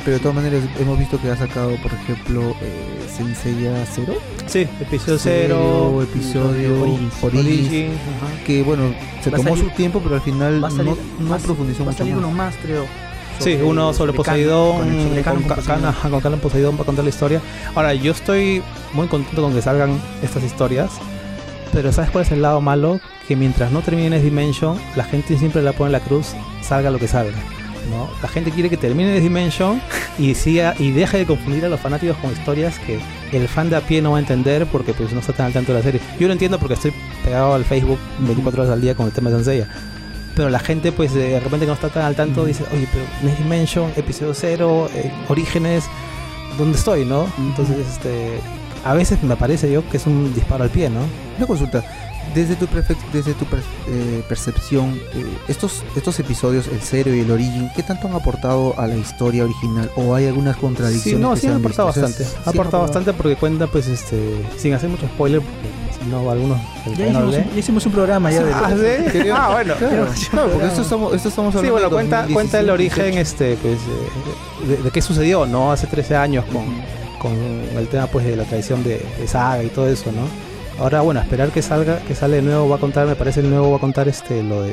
[0.04, 4.14] Pero de todas maneras hemos visto que ha sacado, por ejemplo, eh, Senseiya 0.
[4.46, 6.82] Sí, episodio 0, episodio
[7.22, 7.92] Origins,
[8.46, 11.86] que bueno, se tomó su tiempo, pero al final no, no profundizó va mucho.
[11.86, 12.86] Va a salir uno más, creo.
[13.38, 14.78] Sí, uno sobre Poseidón,
[15.22, 17.40] con, con, con Poseidón para contar la historia.
[17.74, 20.90] Ahora, yo estoy muy contento con que salgan estas historias,
[21.72, 23.00] pero ¿sabes cuál es el lado malo?
[23.28, 26.98] Que mientras no termine Dimension, la gente siempre la pone en la cruz, salga lo
[26.98, 27.38] que salga.
[27.90, 28.08] ¿no?
[28.20, 29.80] La gente quiere que termine Dimension
[30.18, 33.00] y siga y deje de confundir a los fanáticos con historias que
[33.32, 35.52] el fan de a pie no va a entender porque pues no está tan al
[35.52, 36.00] tanto de la serie.
[36.18, 36.92] Yo lo entiendo porque estoy
[37.24, 39.68] pegado al Facebook 24 horas al día con el tema de Senseiya
[40.38, 43.42] pero la gente pues de repente no está tan al tanto dice, oye, pero Next
[43.42, 45.86] Dimension, episodio 0, eh, Orígenes,
[46.56, 47.26] ¿dónde estoy, no?
[47.38, 48.38] Entonces, este,
[48.84, 51.00] a veces me parece yo que es un disparo al pie, ¿no?
[51.38, 51.82] Una consulta.
[52.36, 52.68] Desde tu,
[53.12, 53.46] desde tu
[53.88, 58.78] eh, percepción, eh, estos, estos episodios, el cero y el origen, ¿qué tanto han aportado
[58.78, 59.90] a la historia original?
[59.96, 61.18] ¿O hay algunas contradicciones?
[61.18, 62.24] Sí, no, sí han aportado bastante.
[62.46, 66.58] ha aportado bastante porque cuenta, pues, este, sin hacer mucho spoiler, porque no, algunos.
[66.96, 68.52] Ya hicimos, un, hicimos, un, programa ya de.
[68.52, 68.74] Ah,
[69.12, 69.18] ¿sí?
[69.32, 69.74] ah bueno.
[70.30, 71.76] Claro, porque esto estamos, esto estamos hablando.
[71.76, 73.78] Sí, bueno, cuenta, cuenta el origen, este, pues,
[74.66, 75.72] de, de, qué sucedió, ¿no?
[75.72, 76.64] Hace 13 años con,
[77.18, 77.32] con
[77.76, 80.22] el tema, pues, de la tradición de, de saga y todo eso, ¿no?
[80.80, 83.50] Ahora, bueno, esperar que salga, que sale de nuevo, va a contar, me parece el
[83.50, 84.70] nuevo va a contar este lo de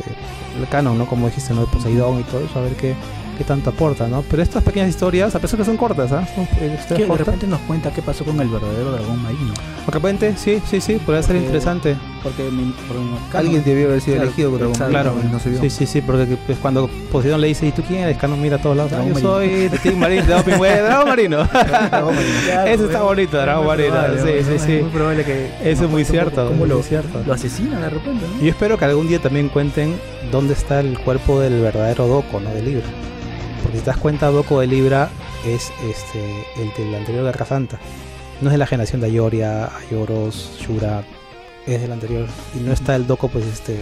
[0.59, 1.07] el canon, ¿no?
[1.07, 1.61] Como dijiste, ¿no?
[1.61, 2.93] De Poseidón y todo eso, a ver qué,
[3.35, 4.23] qué tanto aporta, ¿no?
[4.29, 6.27] Pero estas pequeñas historias, a pesar que son cortas, ¿ah?
[6.59, 9.53] Eh, de repente nos cuenta qué pasó con el verdadero dragón marino.
[9.85, 11.95] De repente, sí, sí, sí, podría ser interesante.
[12.23, 12.49] Porque
[13.33, 15.61] alguien debió haber sido elegido por dragón claro, marino, no se vio.
[15.61, 18.17] Sí, sí, sí, porque pues, cuando Poseidón le dice, ¿y tú quién eres?
[18.17, 18.91] Canon mira a todos lados.
[18.91, 21.41] yo soy de Team Marino, de Dragón Marino.
[22.65, 23.95] Eso está bonito, Dragón Marino.
[24.23, 24.73] Sí, sí, sí.
[24.73, 25.51] Es muy probable que...
[25.63, 26.47] Eso es muy cierto.
[26.47, 27.21] ¿Cómo lo, cierto.
[27.25, 28.41] lo asesinan de repente, ¿no?
[28.41, 29.95] Yo espero que algún día también cuenten
[30.31, 32.49] dónde está el cuerpo del verdadero Doko, ¿no?
[32.49, 32.83] Del libro.
[33.65, 35.09] Porque si te das cuenta, Doko de Libra
[35.43, 37.79] es este el del anterior Guerra Santa.
[38.41, 41.03] No es de la generación de Ayoria, Ayoros, Shura,
[41.65, 42.27] es del anterior.
[42.53, 43.79] Y no está el Doko, pues este.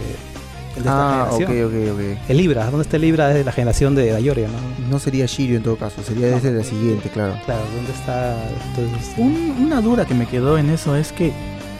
[0.74, 1.48] El de ah, ok, ok,
[1.92, 2.30] ok.
[2.30, 3.28] El Libra, ¿dónde está el Libra?
[3.28, 4.88] Es de la generación de Ayoria, ¿no?
[4.88, 7.34] No sería Shiryu en todo caso, sería desde la siguiente, claro.
[7.44, 8.34] Claro, ¿dónde está?
[8.70, 11.30] Entonces, una duda que me quedó en eso es que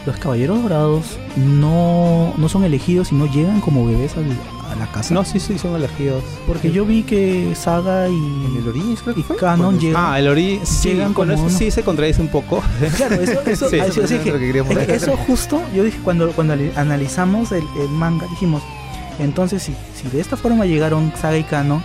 [0.05, 4.27] los caballeros dorados no, no son elegidos y no llegan como bebés al,
[4.77, 5.15] la casa.
[5.15, 6.23] No, sí, sí, son elegidos.
[6.47, 10.05] Porque yo vi que Saga y, el Ori, y Canon llegan.
[10.05, 12.63] Ah, el Ori llegan con eso sí se contradice un poco.
[12.97, 18.27] Claro, eso, eso, sí, eso, que eso justo, yo dije, cuando, cuando analizamos el, manga,
[18.29, 18.63] dijimos,
[19.19, 21.83] entonces si, si de esta forma llegaron Saga y Canon,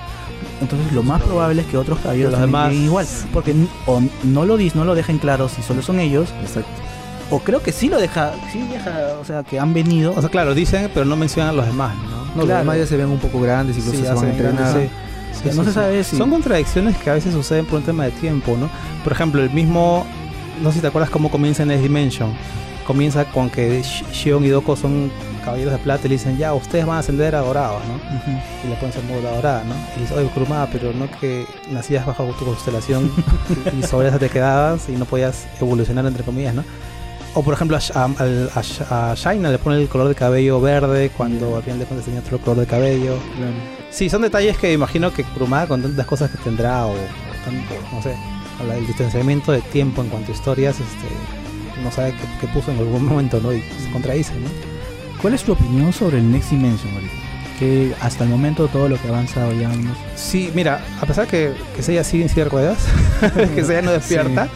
[0.62, 3.56] entonces lo más probable es que otros caballeros demás igual, porque
[3.88, 6.70] o no lo dis, no lo dejen claro si solo son ellos, Exacto
[7.30, 10.14] o creo que sí lo deja, sí deja, o sea, que han venido.
[10.16, 12.20] O sea, claro, dicen, pero no mencionan a los demás, ¿no?
[12.36, 14.90] No, los demás ya se ven un poco grandes y sí, se van a entrenar.
[15.54, 16.18] no se sabe si...
[16.18, 18.70] Son contradicciones que a veces suceden por un tema de tiempo, ¿no?
[19.04, 20.06] Por ejemplo, el mismo,
[20.62, 22.34] no sé si te acuerdas cómo comienza en Next Dimension.
[22.86, 25.12] Comienza con que Shion y Doko son
[25.46, 27.96] caballeros de plata y le dicen, ya, ustedes van a ascender a dorados, ¿no?
[28.64, 29.76] Y le ponen ser modo dorada, ¿no?
[29.96, 33.12] Y dice, oye, Kurumada, pero no que nacías bajo tu constelación
[33.80, 36.64] y sobre esa te quedabas y no podías evolucionar, entre comillas, ¿no?
[37.36, 41.80] O por ejemplo a, Shaina le pone el color de cabello verde cuando al final
[41.80, 43.18] de cuentas tenía otro color de cabello.
[43.92, 46.94] Sí, son detalles que imagino que Kurumada con tantas cosas que tendrá o,
[47.46, 48.16] tanto, no sé,
[48.78, 51.08] el distanciamiento de tiempo en cuanto a historias, este,
[51.84, 53.54] no sabe qué, puso en algún momento, ¿no?
[53.54, 54.50] Y se contradice, ¿no?
[55.22, 57.14] ¿Cuál es tu opinión sobre el Next Dimension ahorita?
[57.60, 59.70] Que hasta el momento todo lo que ha avanzado ya
[60.16, 62.78] Sí, mira, a pesar que, que Seiya sigue en silla de ruedas,
[63.56, 64.48] que Seiya no despierta,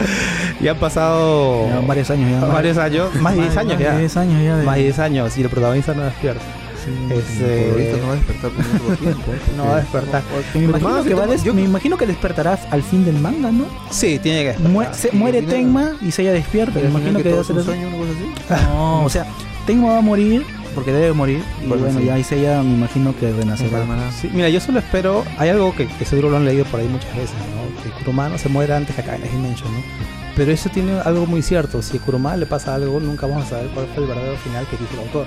[0.60, 2.46] ya han pasado varios años ya.
[2.46, 3.88] Varios años, más de 10 años ya.
[3.88, 4.64] Más de 10 años ya.
[4.64, 6.42] Más de 10 años y el protagonista no despierta.
[6.84, 7.98] Sí, este...
[7.98, 9.32] no va a despertar por mucho tiempo.
[9.56, 10.22] no va a despertar.
[10.54, 11.54] Me imagino, que, va yo...
[11.54, 13.64] me imagino que despertarás al fin del manga, ¿no?
[13.90, 15.14] Sí, tiene que despertar.
[15.14, 16.78] muere Tenma y Seiya despierta.
[16.78, 18.64] Me imagino que, debe ser un sueño, así.
[18.66, 19.26] No, o sea,
[19.66, 21.42] Tenma va a morir porque debe morir.
[21.62, 23.84] Y bueno, ya ahí ya me imagino que renacerá.
[24.12, 25.24] Sí, mira, yo solo espero.
[25.38, 27.82] Hay algo que, seguro lo han leído por ahí muchas veces, ¿no?
[27.82, 29.80] Que Kurumano se muera antes que acá en la Dimension, ¿no?
[30.36, 31.80] Pero eso tiene algo muy cierto.
[31.80, 34.66] Si a Kurumada le pasa algo, nunca vamos a saber cuál fue el verdadero final
[34.66, 35.26] que quiso el autor.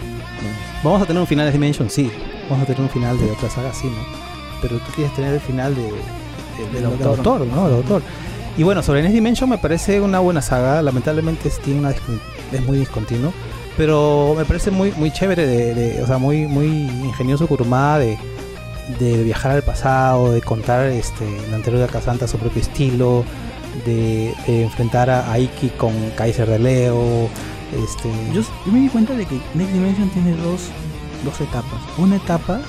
[0.84, 2.12] Vamos a tener un final de Dimension, sí.
[2.50, 4.04] Vamos a tener un final de otra saga, sí, ¿no?
[4.62, 5.92] Pero tú quieres tener el final de,
[6.74, 7.68] del, autor, ¿no?
[7.68, 8.02] Del autor.
[8.58, 10.82] Y bueno, sobre Next Dimension me parece una buena saga.
[10.82, 13.32] Lamentablemente tiene una, es muy discontinuo
[13.78, 18.18] pero me parece muy muy chévere, de, o sea, muy muy ingenioso Kurumada de,
[19.00, 23.24] de viajar al pasado, de contar este, el anterior de Casanta su propio estilo,
[23.86, 27.30] de, enfrentar a, Aiki con Kaiser de Leo.
[27.84, 28.10] Este...
[28.34, 30.70] Yo, yo, me di cuenta de que Next Dimension tiene dos,
[31.24, 31.80] dos etapas.
[31.98, 32.62] Una etapa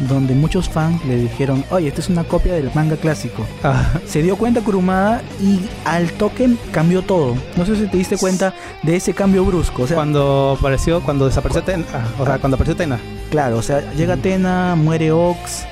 [0.00, 3.46] donde muchos fans le dijeron, oye, esta es una copia del manga clásico.
[3.62, 3.92] Ah.
[4.06, 7.34] Se dio cuenta Kurumada y al toque cambió todo.
[7.56, 9.86] No sé si te diste cuenta de ese cambio brusco.
[9.86, 12.98] cuando apareció, cuando desapareció Tena, ah, o sea, cuando apareció Tena.
[13.30, 15.64] Claro, o sea, llega Tena, muere Ox,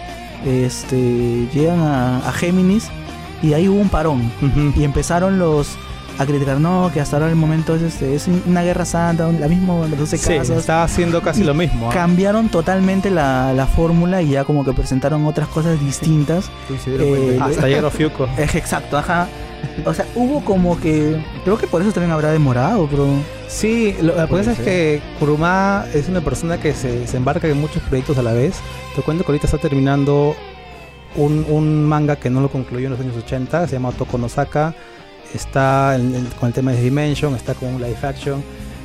[0.46, 2.88] este, llegan a, Géminis
[3.42, 4.32] y ahí hubo un parón.
[4.76, 5.76] Y empezaron los
[6.18, 9.48] a criticar, no, que hasta ahora el momento es, este, es una guerra santa, la
[9.48, 11.90] misma, los sí, estaba haciendo casi lo mismo.
[11.90, 11.94] ¿ah?
[11.94, 16.50] Cambiaron totalmente la, la fórmula y ya como que presentaron otras cosas distintas.
[16.84, 18.28] Eh, hasta llegó Fiuco.
[18.38, 19.28] Es exacto, ajá.
[19.84, 21.22] O sea, hubo como que.
[21.44, 23.06] Creo que por eso también habrá demorado, pero.
[23.48, 27.60] Sí, lo que pasa es que Kuruma es una persona que se, se, embarca en
[27.60, 28.56] muchos proyectos a la vez.
[28.96, 30.34] Te cuento que ahorita está terminando
[31.16, 34.74] un, un manga que no lo concluyó en los años 80, se llama Tokonosaka
[35.36, 35.98] está
[36.38, 38.42] con el tema de Dimension, está con live action.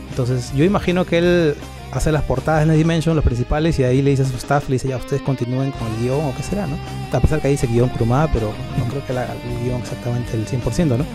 [0.09, 1.55] Entonces, yo imagino que él
[1.91, 4.67] hace las portadas en la Dimension, los principales, y ahí le dice a su staff,
[4.69, 6.77] le dice ya ustedes continúen con el guion o qué será, ¿no?
[7.11, 10.33] A pesar que ahí dice guion Kurumada, pero no creo que haga el guion exactamente
[10.33, 11.05] el 100%, ¿no?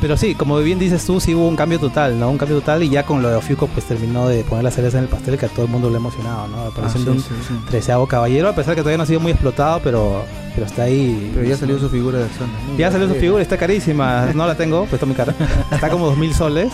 [0.00, 2.30] Pero sí, como bien dices tú, sí hubo un cambio total, ¿no?
[2.30, 4.98] Un cambio total y ya con lo de Ofiuco pues terminó de poner la cereza
[4.98, 6.58] en el pastel que a todo el mundo le ha emocionado, ¿no?
[6.58, 10.22] Ah, un treceavo caballero, a pesar que todavía no ha sido muy explotado, pero,
[10.54, 11.30] pero está ahí.
[11.34, 12.50] Pero ya salió su figura de acción.
[12.76, 15.34] Ya salió su figura, está carísima, no la tengo, pues está muy cara.
[15.72, 16.72] Está como dos mil soles.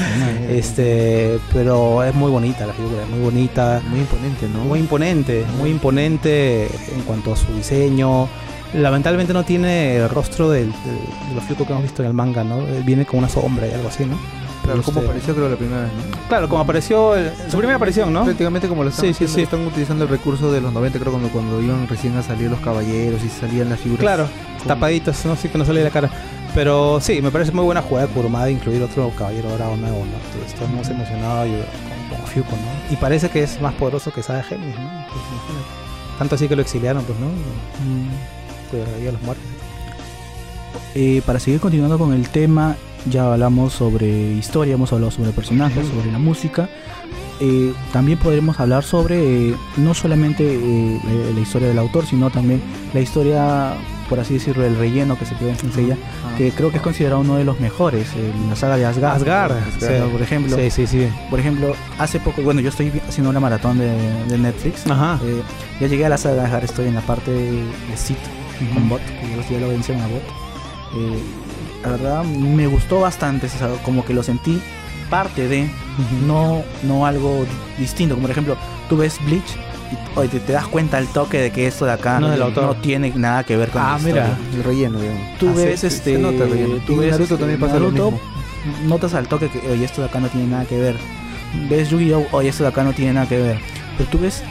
[0.48, 3.80] este, pero es muy bonita la figura, muy bonita.
[3.88, 4.64] Muy imponente, ¿no?
[4.64, 8.28] Muy imponente, muy imponente en cuanto a su diseño
[8.74, 12.64] lamentablemente no tiene el rostro del, de los que hemos visto en el manga, ¿no?
[12.84, 14.18] Viene con una sombra y algo así, ¿no?
[14.62, 16.28] Claro, como este, apareció creo la primera vez, ¿no?
[16.28, 17.12] Claro, como apareció
[17.50, 18.24] su primera aparición, ¿no?
[18.24, 19.42] Prácticamente como lo están sí, sí, sí.
[19.42, 22.60] están utilizando el recurso de los 90, creo, cuando, cuando iban recién a salir los
[22.60, 24.00] caballeros y salían las figuras.
[24.00, 24.28] Claro,
[24.66, 25.36] tapaditos, ¿no?
[25.36, 26.10] Sí que no salía la cara.
[26.54, 30.16] Pero sí, me parece muy buena jugada de Kurumada incluir otro caballero dorado nuevo, ¿no?
[30.16, 31.48] Entonces, estamos emocionados
[32.08, 32.94] con, con Fiuco, ¿no?
[32.94, 34.88] Y parece que es más poderoso que Saga Gemis, ¿no?
[36.18, 37.26] Tanto así que lo exiliaron, pues, ¿no?
[37.26, 39.36] Mm los
[40.94, 42.76] eh, para seguir continuando con el tema,
[43.10, 46.68] ya hablamos sobre historia, hemos hablado sobre personajes, sobre la música.
[47.40, 50.44] Eh, también podremos hablar sobre eh, no solamente
[51.34, 53.74] la historia del autor, sino también la historia,
[54.08, 56.36] por así decirlo, del relleno que se quedó en Senseiya, ah.
[56.38, 59.16] que creo que es considerado uno de los mejores, en la saga de Asgard.
[59.16, 60.56] Asgard, por ejemplo.
[60.56, 61.08] Sí, sí, sí.
[61.28, 64.86] Por ejemplo, hace poco, bueno, yo estoy haciendo una maratón de, Netflix.
[64.88, 65.18] Ajá.
[65.80, 69.02] ya llegué a la saga de Asgard, estoy en la parte de Sith con bot,
[69.02, 70.22] que ya lo vencieron a bot.
[70.96, 71.22] Eh,
[71.82, 73.48] la verdad me gustó bastante,
[73.84, 74.60] como que lo sentí
[75.10, 75.68] parte de,
[76.26, 77.46] no, no algo
[77.78, 78.14] distinto.
[78.14, 78.56] Como por ejemplo,
[78.88, 79.56] tú ves Bleach
[80.24, 83.56] y te, das cuenta al toque de que esto de acá no, tiene nada que
[83.56, 84.98] ver con ah, mira, el relleno.
[85.38, 86.18] Tú ah, ves este,
[86.86, 88.18] tú ves Naruto también pasa Naruto,
[88.86, 90.96] notas al toque que oye esto de acá no tiene nada que ver.
[91.68, 93.58] Ves Yu-Gi-Oh, oye esto de acá no tiene nada que ver.
[93.96, 94.42] Pero tú ves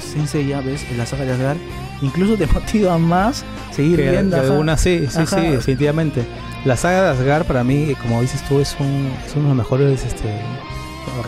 [0.00, 1.58] Sensei ya ves en la saga de Asgard
[2.02, 4.36] incluso te motiva más seguir viendo.
[4.58, 6.24] una, sí, sí, sí, definitivamente.
[6.64, 9.56] La saga de Asgard para mí, como dices tú, es, un, es uno de los
[9.56, 10.40] mejores este,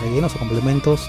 [0.03, 1.09] rellenos o complementos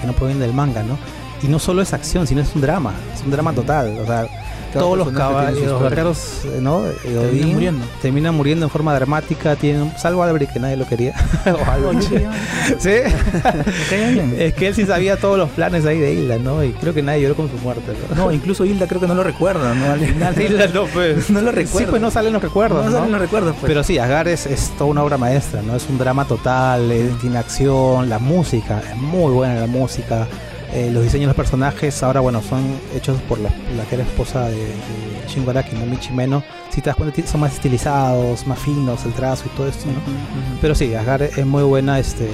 [0.00, 0.98] que no provienen del manga, ¿no?
[1.42, 3.98] Y no solo es acción, sino es un drama, es un drama total.
[4.00, 4.28] O sea,
[4.72, 6.82] todos los caballos, los guerreros, ¿no?
[7.02, 7.84] Terminan muriendo.
[8.00, 11.14] Terminan muriendo en forma dramática, tienen, salvo Albrecht que nadie lo quería.
[11.46, 12.00] o
[12.78, 12.90] ¿Sí?
[14.38, 16.64] es que él sí sabía todos los planes ahí de Hilda, ¿no?
[16.64, 17.92] Y creo que nadie lloró con su muerte.
[18.16, 19.92] No, incluso Hilda creo que no lo recuerda, ¿no?
[19.92, 21.28] Al final Hilda no, pues.
[21.30, 21.78] no lo recuerda.
[21.78, 22.84] Sí, pues no salen los recuerdos.
[22.84, 22.96] No, ¿no?
[22.96, 23.68] salen los recuerdos, pues.
[23.68, 25.76] Pero sí, Asgard es, es, toda una obra maestra, ¿no?
[25.76, 30.26] Es un drama total, tiene acción, la música, es muy buena la música.
[30.74, 32.62] Eh, los diseños de los personajes ahora, bueno, son
[32.94, 33.50] hechos por la,
[33.90, 36.42] que era esposa de, de Shingaraki, no Michimeno.
[36.70, 40.00] Si te das cuenta, son más estilizados, más finos el trazo y todo esto, ¿no?
[40.62, 42.26] Pero sí, Asgard es muy buena, este...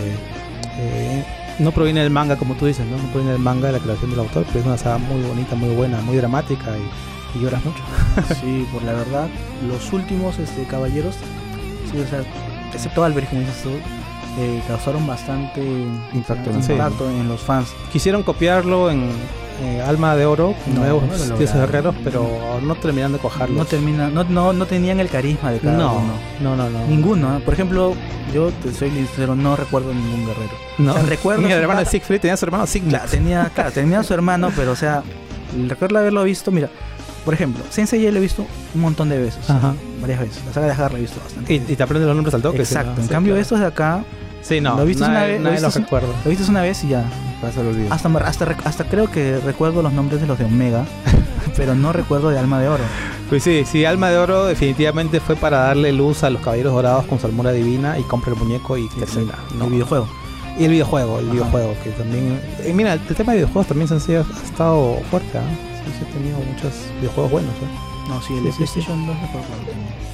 [0.79, 1.25] Eh,
[1.59, 2.97] no proviene del manga, como tú dices, ¿no?
[2.97, 5.57] No proviene del manga de la creación del autor, pero es una saga muy bonita,
[5.57, 7.83] muy buena, muy dramática y, lloras mucho.
[8.41, 9.29] sí, por la verdad,
[9.69, 11.17] los últimos este, caballeros,
[11.91, 12.23] sí, o sea,
[12.73, 13.71] excepto Albert, como dices tú,
[14.39, 15.61] eh, causaron bastante
[16.13, 17.69] impacto, en los fans.
[17.93, 19.11] Quisieron copiarlo en
[19.61, 21.03] eh, Alma de Oro, nuevos
[21.37, 23.59] dioses guerreros, pero no terminan de cojarlos.
[23.59, 26.13] No, termina, no, no, no tenían el carisma de cada no, uno.
[26.41, 26.87] No, no, no.
[26.87, 27.37] Ninguno.
[27.37, 27.41] ¿eh?
[27.41, 27.95] Por ejemplo,
[28.33, 30.53] yo te soy sincero, no recuerdo ningún guerrero.
[30.79, 30.97] No.
[31.03, 31.43] recuerdo.
[31.43, 33.01] Mi hermano Siegfried tenía su hermano Siegfried.
[33.11, 35.03] tenía, claro, tenía su hermano, pero o sea,
[35.67, 36.71] recuerdo haberlo visto, mira,
[37.25, 39.45] por ejemplo, Sensei ya lo he visto un montón de veces.
[40.01, 40.45] Varias veces.
[40.47, 41.53] La saga de Agar la he visto bastante.
[41.53, 42.59] Y, te aprendes los nombres al toque.
[42.59, 43.01] Exacto.
[43.01, 44.05] en cambio, estos de acá
[44.43, 44.77] Sí, no.
[44.77, 45.41] Lo viste una vez.
[45.41, 46.15] Lo viste, recuerdo.
[46.25, 47.05] Lo viste una vez y ya.
[47.41, 47.93] Pasa el olvido.
[47.93, 50.85] Hasta, hasta, hasta creo que recuerdo los nombres de los de Omega,
[51.57, 52.85] pero no recuerdo de Alma de Oro.
[53.29, 57.05] Pues sí, sí, Alma de Oro definitivamente fue para darle luz a los Caballeros Dorados
[57.07, 59.35] con su divina y compra el muñeco y termina.
[59.57, 59.67] ¿no?
[59.67, 60.09] El videojuego.
[60.59, 62.41] Y el videojuego, el videojuego, que también...
[62.65, 65.41] Eh, mira, el tema de videojuegos también sencillo ha estado fuerte, ¿eh?
[65.85, 67.98] Sí, sí, ha tenido muchos videojuegos buenos, ¿eh?
[68.09, 69.17] No, sí, el de PlayStation 2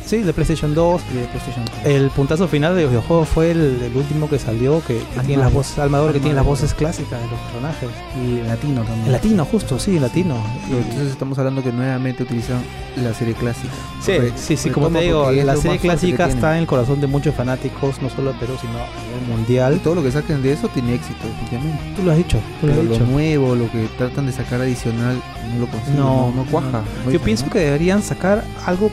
[0.04, 1.02] Sí, de PlayStation 2.
[1.12, 1.87] Y de PlayStation 3.
[1.87, 5.78] El puntazo final de los videojuegos fue el, último que salió, que, tiene las voces,
[5.78, 7.88] Almador, que tiene las voces clásicas de los personajes.
[8.22, 9.07] Y el latino también.
[9.07, 10.37] El latino, justo, sí, el latino.
[10.70, 12.62] entonces estamos hablando que nuevamente utilizan
[12.96, 13.72] la serie clásica.
[14.00, 17.35] Sí, sí, sí, como te digo, la serie clásica está en el corazón de muchos
[17.35, 19.76] fanáticos, no solo de Perú, sino a nivel mundial.
[19.76, 21.78] Y todo lo que saquen de eso tiene éxito, definitivamente.
[21.96, 22.98] Tú lo has dicho, tú lo has dicho.
[23.00, 25.20] Lo nuevo, lo que tratan de sacar adicional,
[25.54, 26.83] no lo consiguen, no, no, cuaja.
[27.11, 28.91] Yo pienso que deberían sacar algo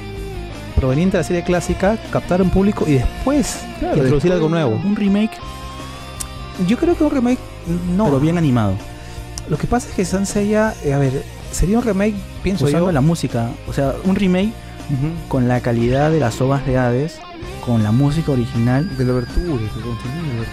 [0.76, 4.82] proveniente de la serie clásica, captar un público y después introducir algo nuevo.
[4.84, 5.32] Un remake.
[6.68, 7.40] Yo creo que un remake
[7.96, 8.06] no.
[8.06, 8.74] Pero bien animado.
[9.50, 13.00] Lo que pasa es que Sanseiya, eh, a ver, sería un remake, pienso Usando la
[13.00, 13.50] música.
[13.68, 14.52] O sea, un remake
[15.30, 17.18] con la calidad de las ovas de Hades
[17.66, 18.98] con la música original.
[18.98, 19.64] De la abertura,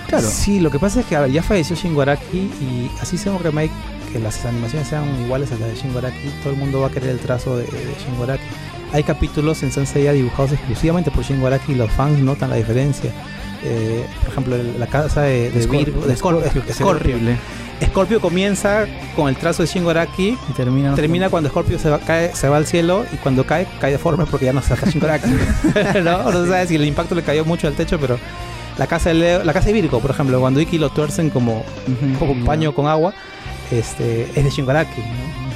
[0.06, 0.28] Claro.
[0.28, 3.72] Sí, lo que pasa es que ya falleció Shinguaraki y así sea un remake
[4.08, 7.10] que las animaciones sean iguales a las de Shinguaraki, todo el mundo va a querer
[7.10, 8.38] el trazo de, de.
[8.92, 13.12] Hay capítulos en Senseiya dibujados exclusivamente por Shinguaraki y los fans notan la diferencia.
[13.64, 17.36] Eh, por ejemplo, la casa de, de, Scorpio, de Scorpio, es horrible.
[17.84, 22.34] Scorpio comienza con el trazo de Shingaraki y termina, termina cuando Scorpio se va, cae,
[22.34, 25.30] se va al cielo y cuando cae, cae deforme porque ya no se hace Shingaraki.
[26.04, 26.30] ¿no?
[26.30, 28.18] no se sabe si el impacto le cayó mucho al techo, pero
[28.78, 31.64] la casa de la casa de Virgo, por ejemplo, cuando Iki lo tuercen como,
[32.18, 33.12] como un paño con agua,
[33.70, 35.02] este, es de Shingaraki,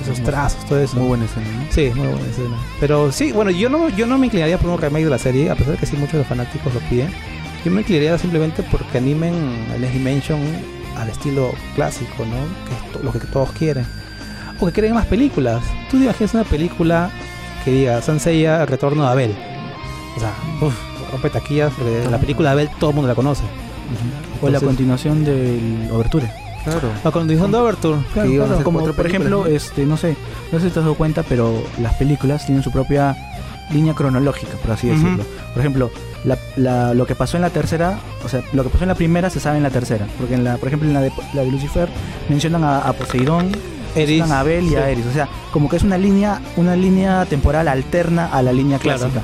[0.03, 0.97] Esos trazos, todo eso.
[0.97, 2.57] Muy buena escena, Sí, muy buena escena.
[2.81, 5.51] Pero sí, bueno, yo no, yo no me inclinaría por un remake de la serie,
[5.51, 7.11] a pesar de que sí muchos de los fanáticos lo piden.
[7.65, 9.35] Yo me inclinaría simplemente porque animen
[9.75, 10.41] el Dimension
[10.97, 12.37] al estilo clásico, ¿no?
[12.67, 13.87] Que es lo que todos quieren.
[14.61, 15.63] O que creen más películas.
[15.91, 17.11] Tú te imaginas una película
[17.65, 19.37] que diga Sanseiya, Retorno de Abel.
[20.17, 20.75] O sea, uff,
[21.13, 21.73] rompe taquillas,
[22.11, 23.45] la película de Abel todo el mundo la conoce.
[24.41, 26.42] o la continuación del Overture.
[26.65, 26.91] Claro.
[27.03, 27.99] La continuación de Overture.
[28.13, 30.17] Claro, como por ejemplo, este, no sé,
[30.53, 33.17] no sé si te has dado cuenta, pero las películas tienen su propia
[33.73, 35.25] línea cronológica, por así decirlo.
[35.53, 35.91] Por ejemplo,
[36.57, 39.31] la, lo que pasó en la tercera, o sea, lo que pasó en la primera
[39.31, 40.07] se sabe en la tercera.
[40.19, 41.89] Porque en la, por ejemplo, en la de, la de Lucifer
[42.29, 43.51] mencionan a, Poseidón,
[43.95, 45.07] Eris, a Abel y a Eris.
[45.07, 49.23] O sea, como que es una línea, una línea temporal alterna a la línea clásica.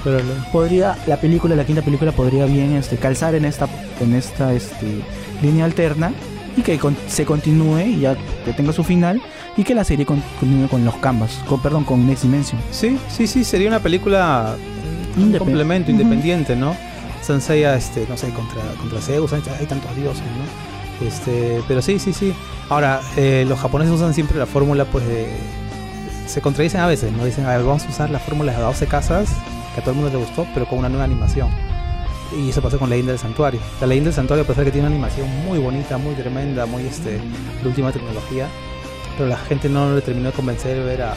[0.52, 3.68] podría, la película, la quinta película podría bien este, calzar en esta,
[4.00, 5.02] en esta este,
[5.42, 6.12] línea alterna
[6.58, 9.22] y que se continúe y ya que tenga su final
[9.56, 12.60] y que la serie continúe con los canvas, con, perdón, con Next Dimension.
[12.70, 14.56] Sí, sí, sí, sería una película
[15.16, 16.76] un complemento independiente, ¿no?
[17.22, 21.06] Sanseiya, este, no sé, contra, contra Zeus, hay, tantos dioses, ¿no?
[21.06, 22.32] Este, pero sí, sí, sí.
[22.68, 25.28] Ahora, eh, los japoneses usan siempre la fórmula, pues, de,
[26.26, 27.24] se contradicen a veces, ¿no?
[27.24, 29.28] Dicen, a ver, vamos a usar la fórmula de 12 casas,
[29.74, 31.48] que a todo el mundo le gustó, pero con una nueva animación.
[32.36, 33.60] Y eso pasó con la Leyenda del Santuario.
[33.80, 36.66] La Leyenda del Santuario, a pesar de que tiene una animación muy bonita, muy tremenda,
[36.66, 38.48] muy este, de última tecnología,
[39.16, 41.14] pero la gente no le terminó de convencer de ver a,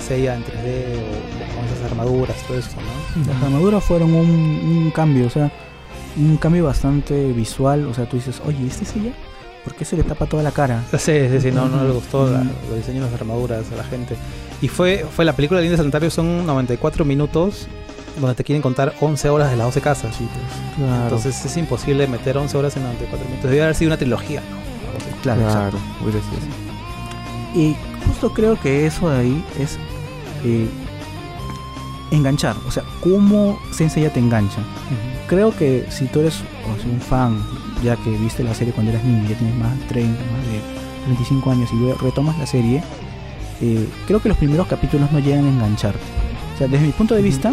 [0.00, 3.32] Seiya en 3D o con esas armaduras, todo eso, ¿no?
[3.32, 5.50] Las armaduras fueron un, cambio, o sea,
[6.16, 9.12] un cambio bastante visual, o sea, tú dices, oye, ¿este Seiya?
[9.62, 10.82] ¿Por qué se le tapa toda la cara?
[10.98, 13.84] Sí, sí, sí, no, no le gustó la, los diseños de las armaduras a la
[13.84, 14.16] gente.
[14.60, 17.66] Y fue, fue la película de Linda Santario, son 94 minutos
[18.18, 20.16] donde te quieren contar 11 horas de las 12 casas.
[20.16, 20.90] Pues.
[21.02, 23.50] Entonces es imposible meter 11 horas en 94 minutos.
[23.50, 24.64] Debe haber sido una trilogía, ¿no?
[25.22, 25.78] Claro, claro.
[27.54, 29.78] Y justo creo que eso de ahí es
[30.44, 30.68] eh,
[32.10, 32.56] enganchar.
[32.66, 34.58] O sea, cómo Sensei ya te engancha.
[35.26, 36.42] Creo que si tú eres
[36.84, 37.42] un fan,
[37.82, 41.06] ya que viste la serie cuando eras niño, ya tienes más de 30, más de
[41.06, 42.82] 25 años y retomas la serie,
[43.60, 46.00] eh, creo que los primeros capítulos no llegan a engancharte.
[46.54, 47.52] O sea, desde mi punto de vista,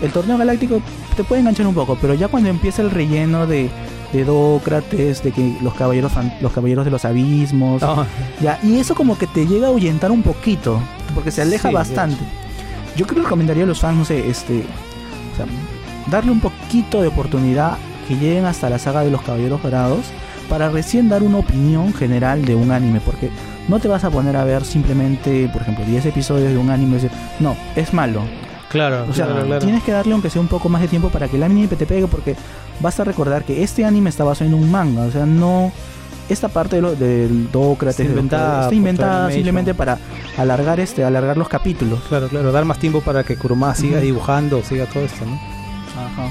[0.00, 0.80] el torneo galáctico
[1.16, 3.70] te puede enganchar un poco, pero ya cuando empieza el relleno de
[4.12, 7.82] de Dócrates, de que los caballeros los caballeros de los abismos.
[7.82, 8.06] Ah.
[8.40, 10.80] Ya, y eso como que te llega a ahuyentar un poquito,
[11.14, 12.18] porque se aleja bastante.
[12.96, 14.64] Yo creo que recomendaría a los fans, no sé, este,
[15.32, 15.46] o sea,
[16.10, 17.78] darle un poquito de oportunidad
[18.08, 20.06] que lleguen hasta la saga de los caballeros dorados
[20.48, 23.30] para recién dar una opinión general de un anime, porque
[23.68, 26.98] no te vas a poner a ver simplemente, por ejemplo, 10 episodios de un anime.
[27.38, 28.22] No, es malo.
[28.70, 29.26] Claro, o sea,
[29.58, 31.86] tienes que darle aunque sea un poco más de tiempo para que el anime te
[31.86, 32.36] pegue, porque
[32.78, 35.72] vas a recordar que este anime está basado en un manga, o sea, no
[36.28, 39.98] esta parte de lo, del Dócrates está inventada, está inventada simplemente para
[40.38, 41.98] alargar este, alargar los capítulos.
[42.08, 45.34] Claro, claro, dar más tiempo para que Kuruma siga dibujando, siga todo esto, ¿no?
[45.34, 46.30] Ajá.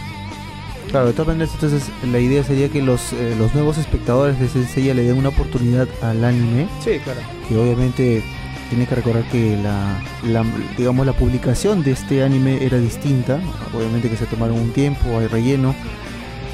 [0.89, 4.47] Claro, de todas maneras, entonces la idea sería que los, eh, los nuevos espectadores de
[4.47, 6.67] Senseiya le den una oportunidad al anime.
[6.83, 7.19] Sí, claro.
[7.47, 8.23] Que obviamente
[8.69, 10.43] tiene que recordar que la,
[10.77, 13.39] digamos la publicación de este anime era distinta.
[13.75, 15.75] Obviamente que se tomaron un tiempo hay relleno.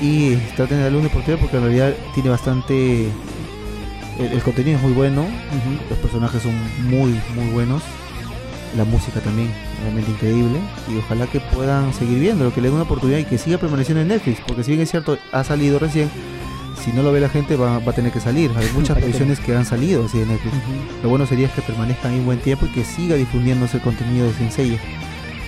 [0.01, 3.09] Y traten de darle una oportunidad porque en realidad tiene bastante
[4.19, 5.25] el, contenido es muy bueno.
[5.89, 6.53] Los personajes son
[6.89, 7.83] muy muy buenos.
[8.75, 9.51] La música también
[9.81, 10.59] realmente increíble.
[10.89, 14.01] Y ojalá que puedan seguir viendo que le den una oportunidad y que siga permaneciendo
[14.01, 16.09] en Netflix porque si bien es cierto ha salido recién
[16.83, 18.51] si no lo ve la gente va, a tener que salir.
[18.55, 20.55] Hay muchas producciones que han salido así de Netflix.
[21.03, 24.27] Lo bueno sería que permanezcan ahí un buen tiempo y que siga difundiéndose el contenido
[24.27, 24.79] de Sensei.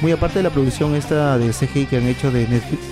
[0.01, 2.83] Muy aparte de la producción esta de CGI que han hecho de Netflix,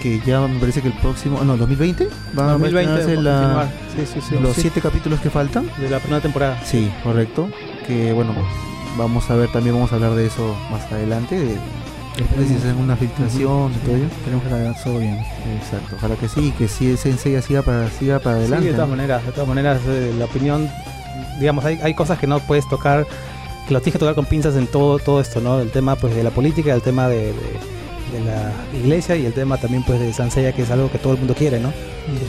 [0.00, 3.68] que ya me parece que el próximo, no, 2020, van 2020 a
[4.40, 5.68] los siete capítulos que faltan.
[5.80, 6.60] De la primera temporada.
[6.64, 7.48] Sí, correcto.
[7.86, 8.34] Que bueno,
[8.96, 11.58] vamos a ver, también vamos a hablar de eso más adelante, de
[12.16, 14.06] Después si hacen una filtración y todo ello.
[14.24, 15.18] Tenemos que saber todo bien.
[15.60, 15.96] Exacto.
[15.96, 18.66] Ojalá que sí, que sí Sensei siga para, siga para adelante.
[18.66, 20.70] Sí, de todas maneras, de todas maneras, eh, la opinión,
[21.40, 23.06] digamos, hay, hay cosas que no puedes tocar,
[23.66, 25.60] que lo tienes que tocar con pinzas en todo, todo esto, ¿no?
[25.60, 27.32] El tema pues de la política, el tema de,
[28.14, 31.14] de la iglesia y el tema también pues de Sansella que es algo que todo
[31.14, 31.72] el mundo quiere, ¿no?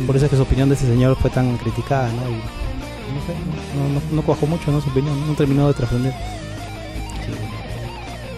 [0.07, 2.29] por eso es que su opinión de ese señor fue tan criticada, ¿no?
[2.29, 3.33] Y, no sé,
[3.77, 4.81] no, no, no cuajó mucho, ¿no?
[4.81, 6.13] Su opinión, no terminó de trascender.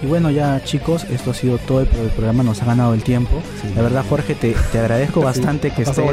[0.02, 3.42] Y bueno, ya chicos, esto ha sido todo el, programa, nos ha ganado el tiempo.
[3.76, 6.06] La verdad, Jorge, te, agradezco bastante que, estés,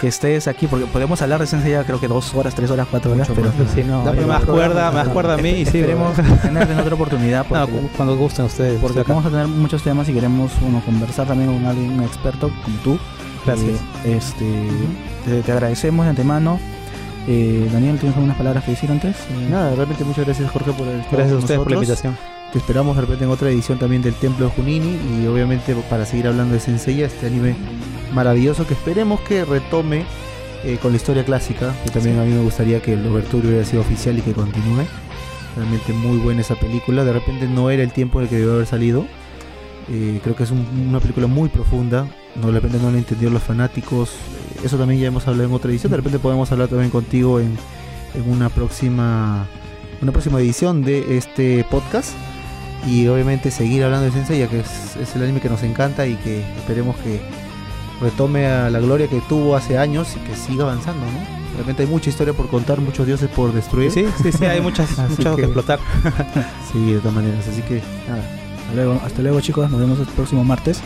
[0.00, 2.88] que estés aquí, porque podemos hablar de ciencia ya creo que dos horas, tres horas,
[2.90, 6.16] cuatro horas, pero si no, dame más cuerda, más cuerda a mí y sí, queremos
[6.42, 7.46] tener en otra oportunidad.
[7.96, 8.80] cuando gusten ustedes.
[8.80, 12.50] Porque vamos a tener muchos temas y queremos uno, conversar también con alguien, un experto
[12.64, 12.98] como tú.
[13.44, 13.80] Gracias.
[14.04, 16.58] Eh, este, te, agradecemos de antemano.
[17.28, 19.16] Eh, Daniel, ¿tienes algunas palabras que decir antes?
[19.48, 22.31] Nada, realmente muchas gracias Jorge por el Gracias a ustedes por la invitación.
[22.52, 26.04] Te esperamos de repente en otra edición también del Templo de Junini y obviamente para
[26.04, 27.56] seguir hablando de Senseiya, este anime
[28.12, 30.04] maravilloso que esperemos que retome
[30.62, 33.64] eh, con la historia clásica, que también a mí me gustaría que el Overture hubiera
[33.64, 34.84] sido oficial y que continúe.
[35.56, 38.52] Realmente muy buena esa película, de repente no era el tiempo en el que debió
[38.52, 39.06] haber salido.
[39.90, 43.42] Eh, creo que es una película muy profunda, no, de repente no la entendieron los
[43.42, 44.12] fanáticos,
[44.62, 47.56] eso también ya hemos hablado en otra edición, de repente podemos hablar también contigo en,
[48.26, 49.46] una próxima
[50.02, 52.12] una próxima edición de este podcast
[52.86, 56.16] y obviamente seguir hablando de Sensei, ya que es, el anime que nos encanta y
[56.16, 57.20] que esperemos que
[58.00, 61.42] retome a la gloria que tuvo hace años y que siga avanzando, ¿no?
[61.54, 63.92] Realmente hay mucha historia por contar, muchos dioses por destruir.
[63.92, 65.78] Sí, sí, sí, hay muchas, muchas que, explotar.
[66.72, 67.46] sí, de todas maneras.
[67.46, 68.24] Así que nada.
[68.62, 70.80] Hasta luego, hasta luego chicos, nos vemos el próximo martes.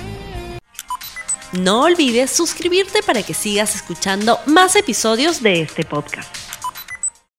[1.52, 6.45] No olvides suscribirte para que sigas escuchando más episodios de este podcast.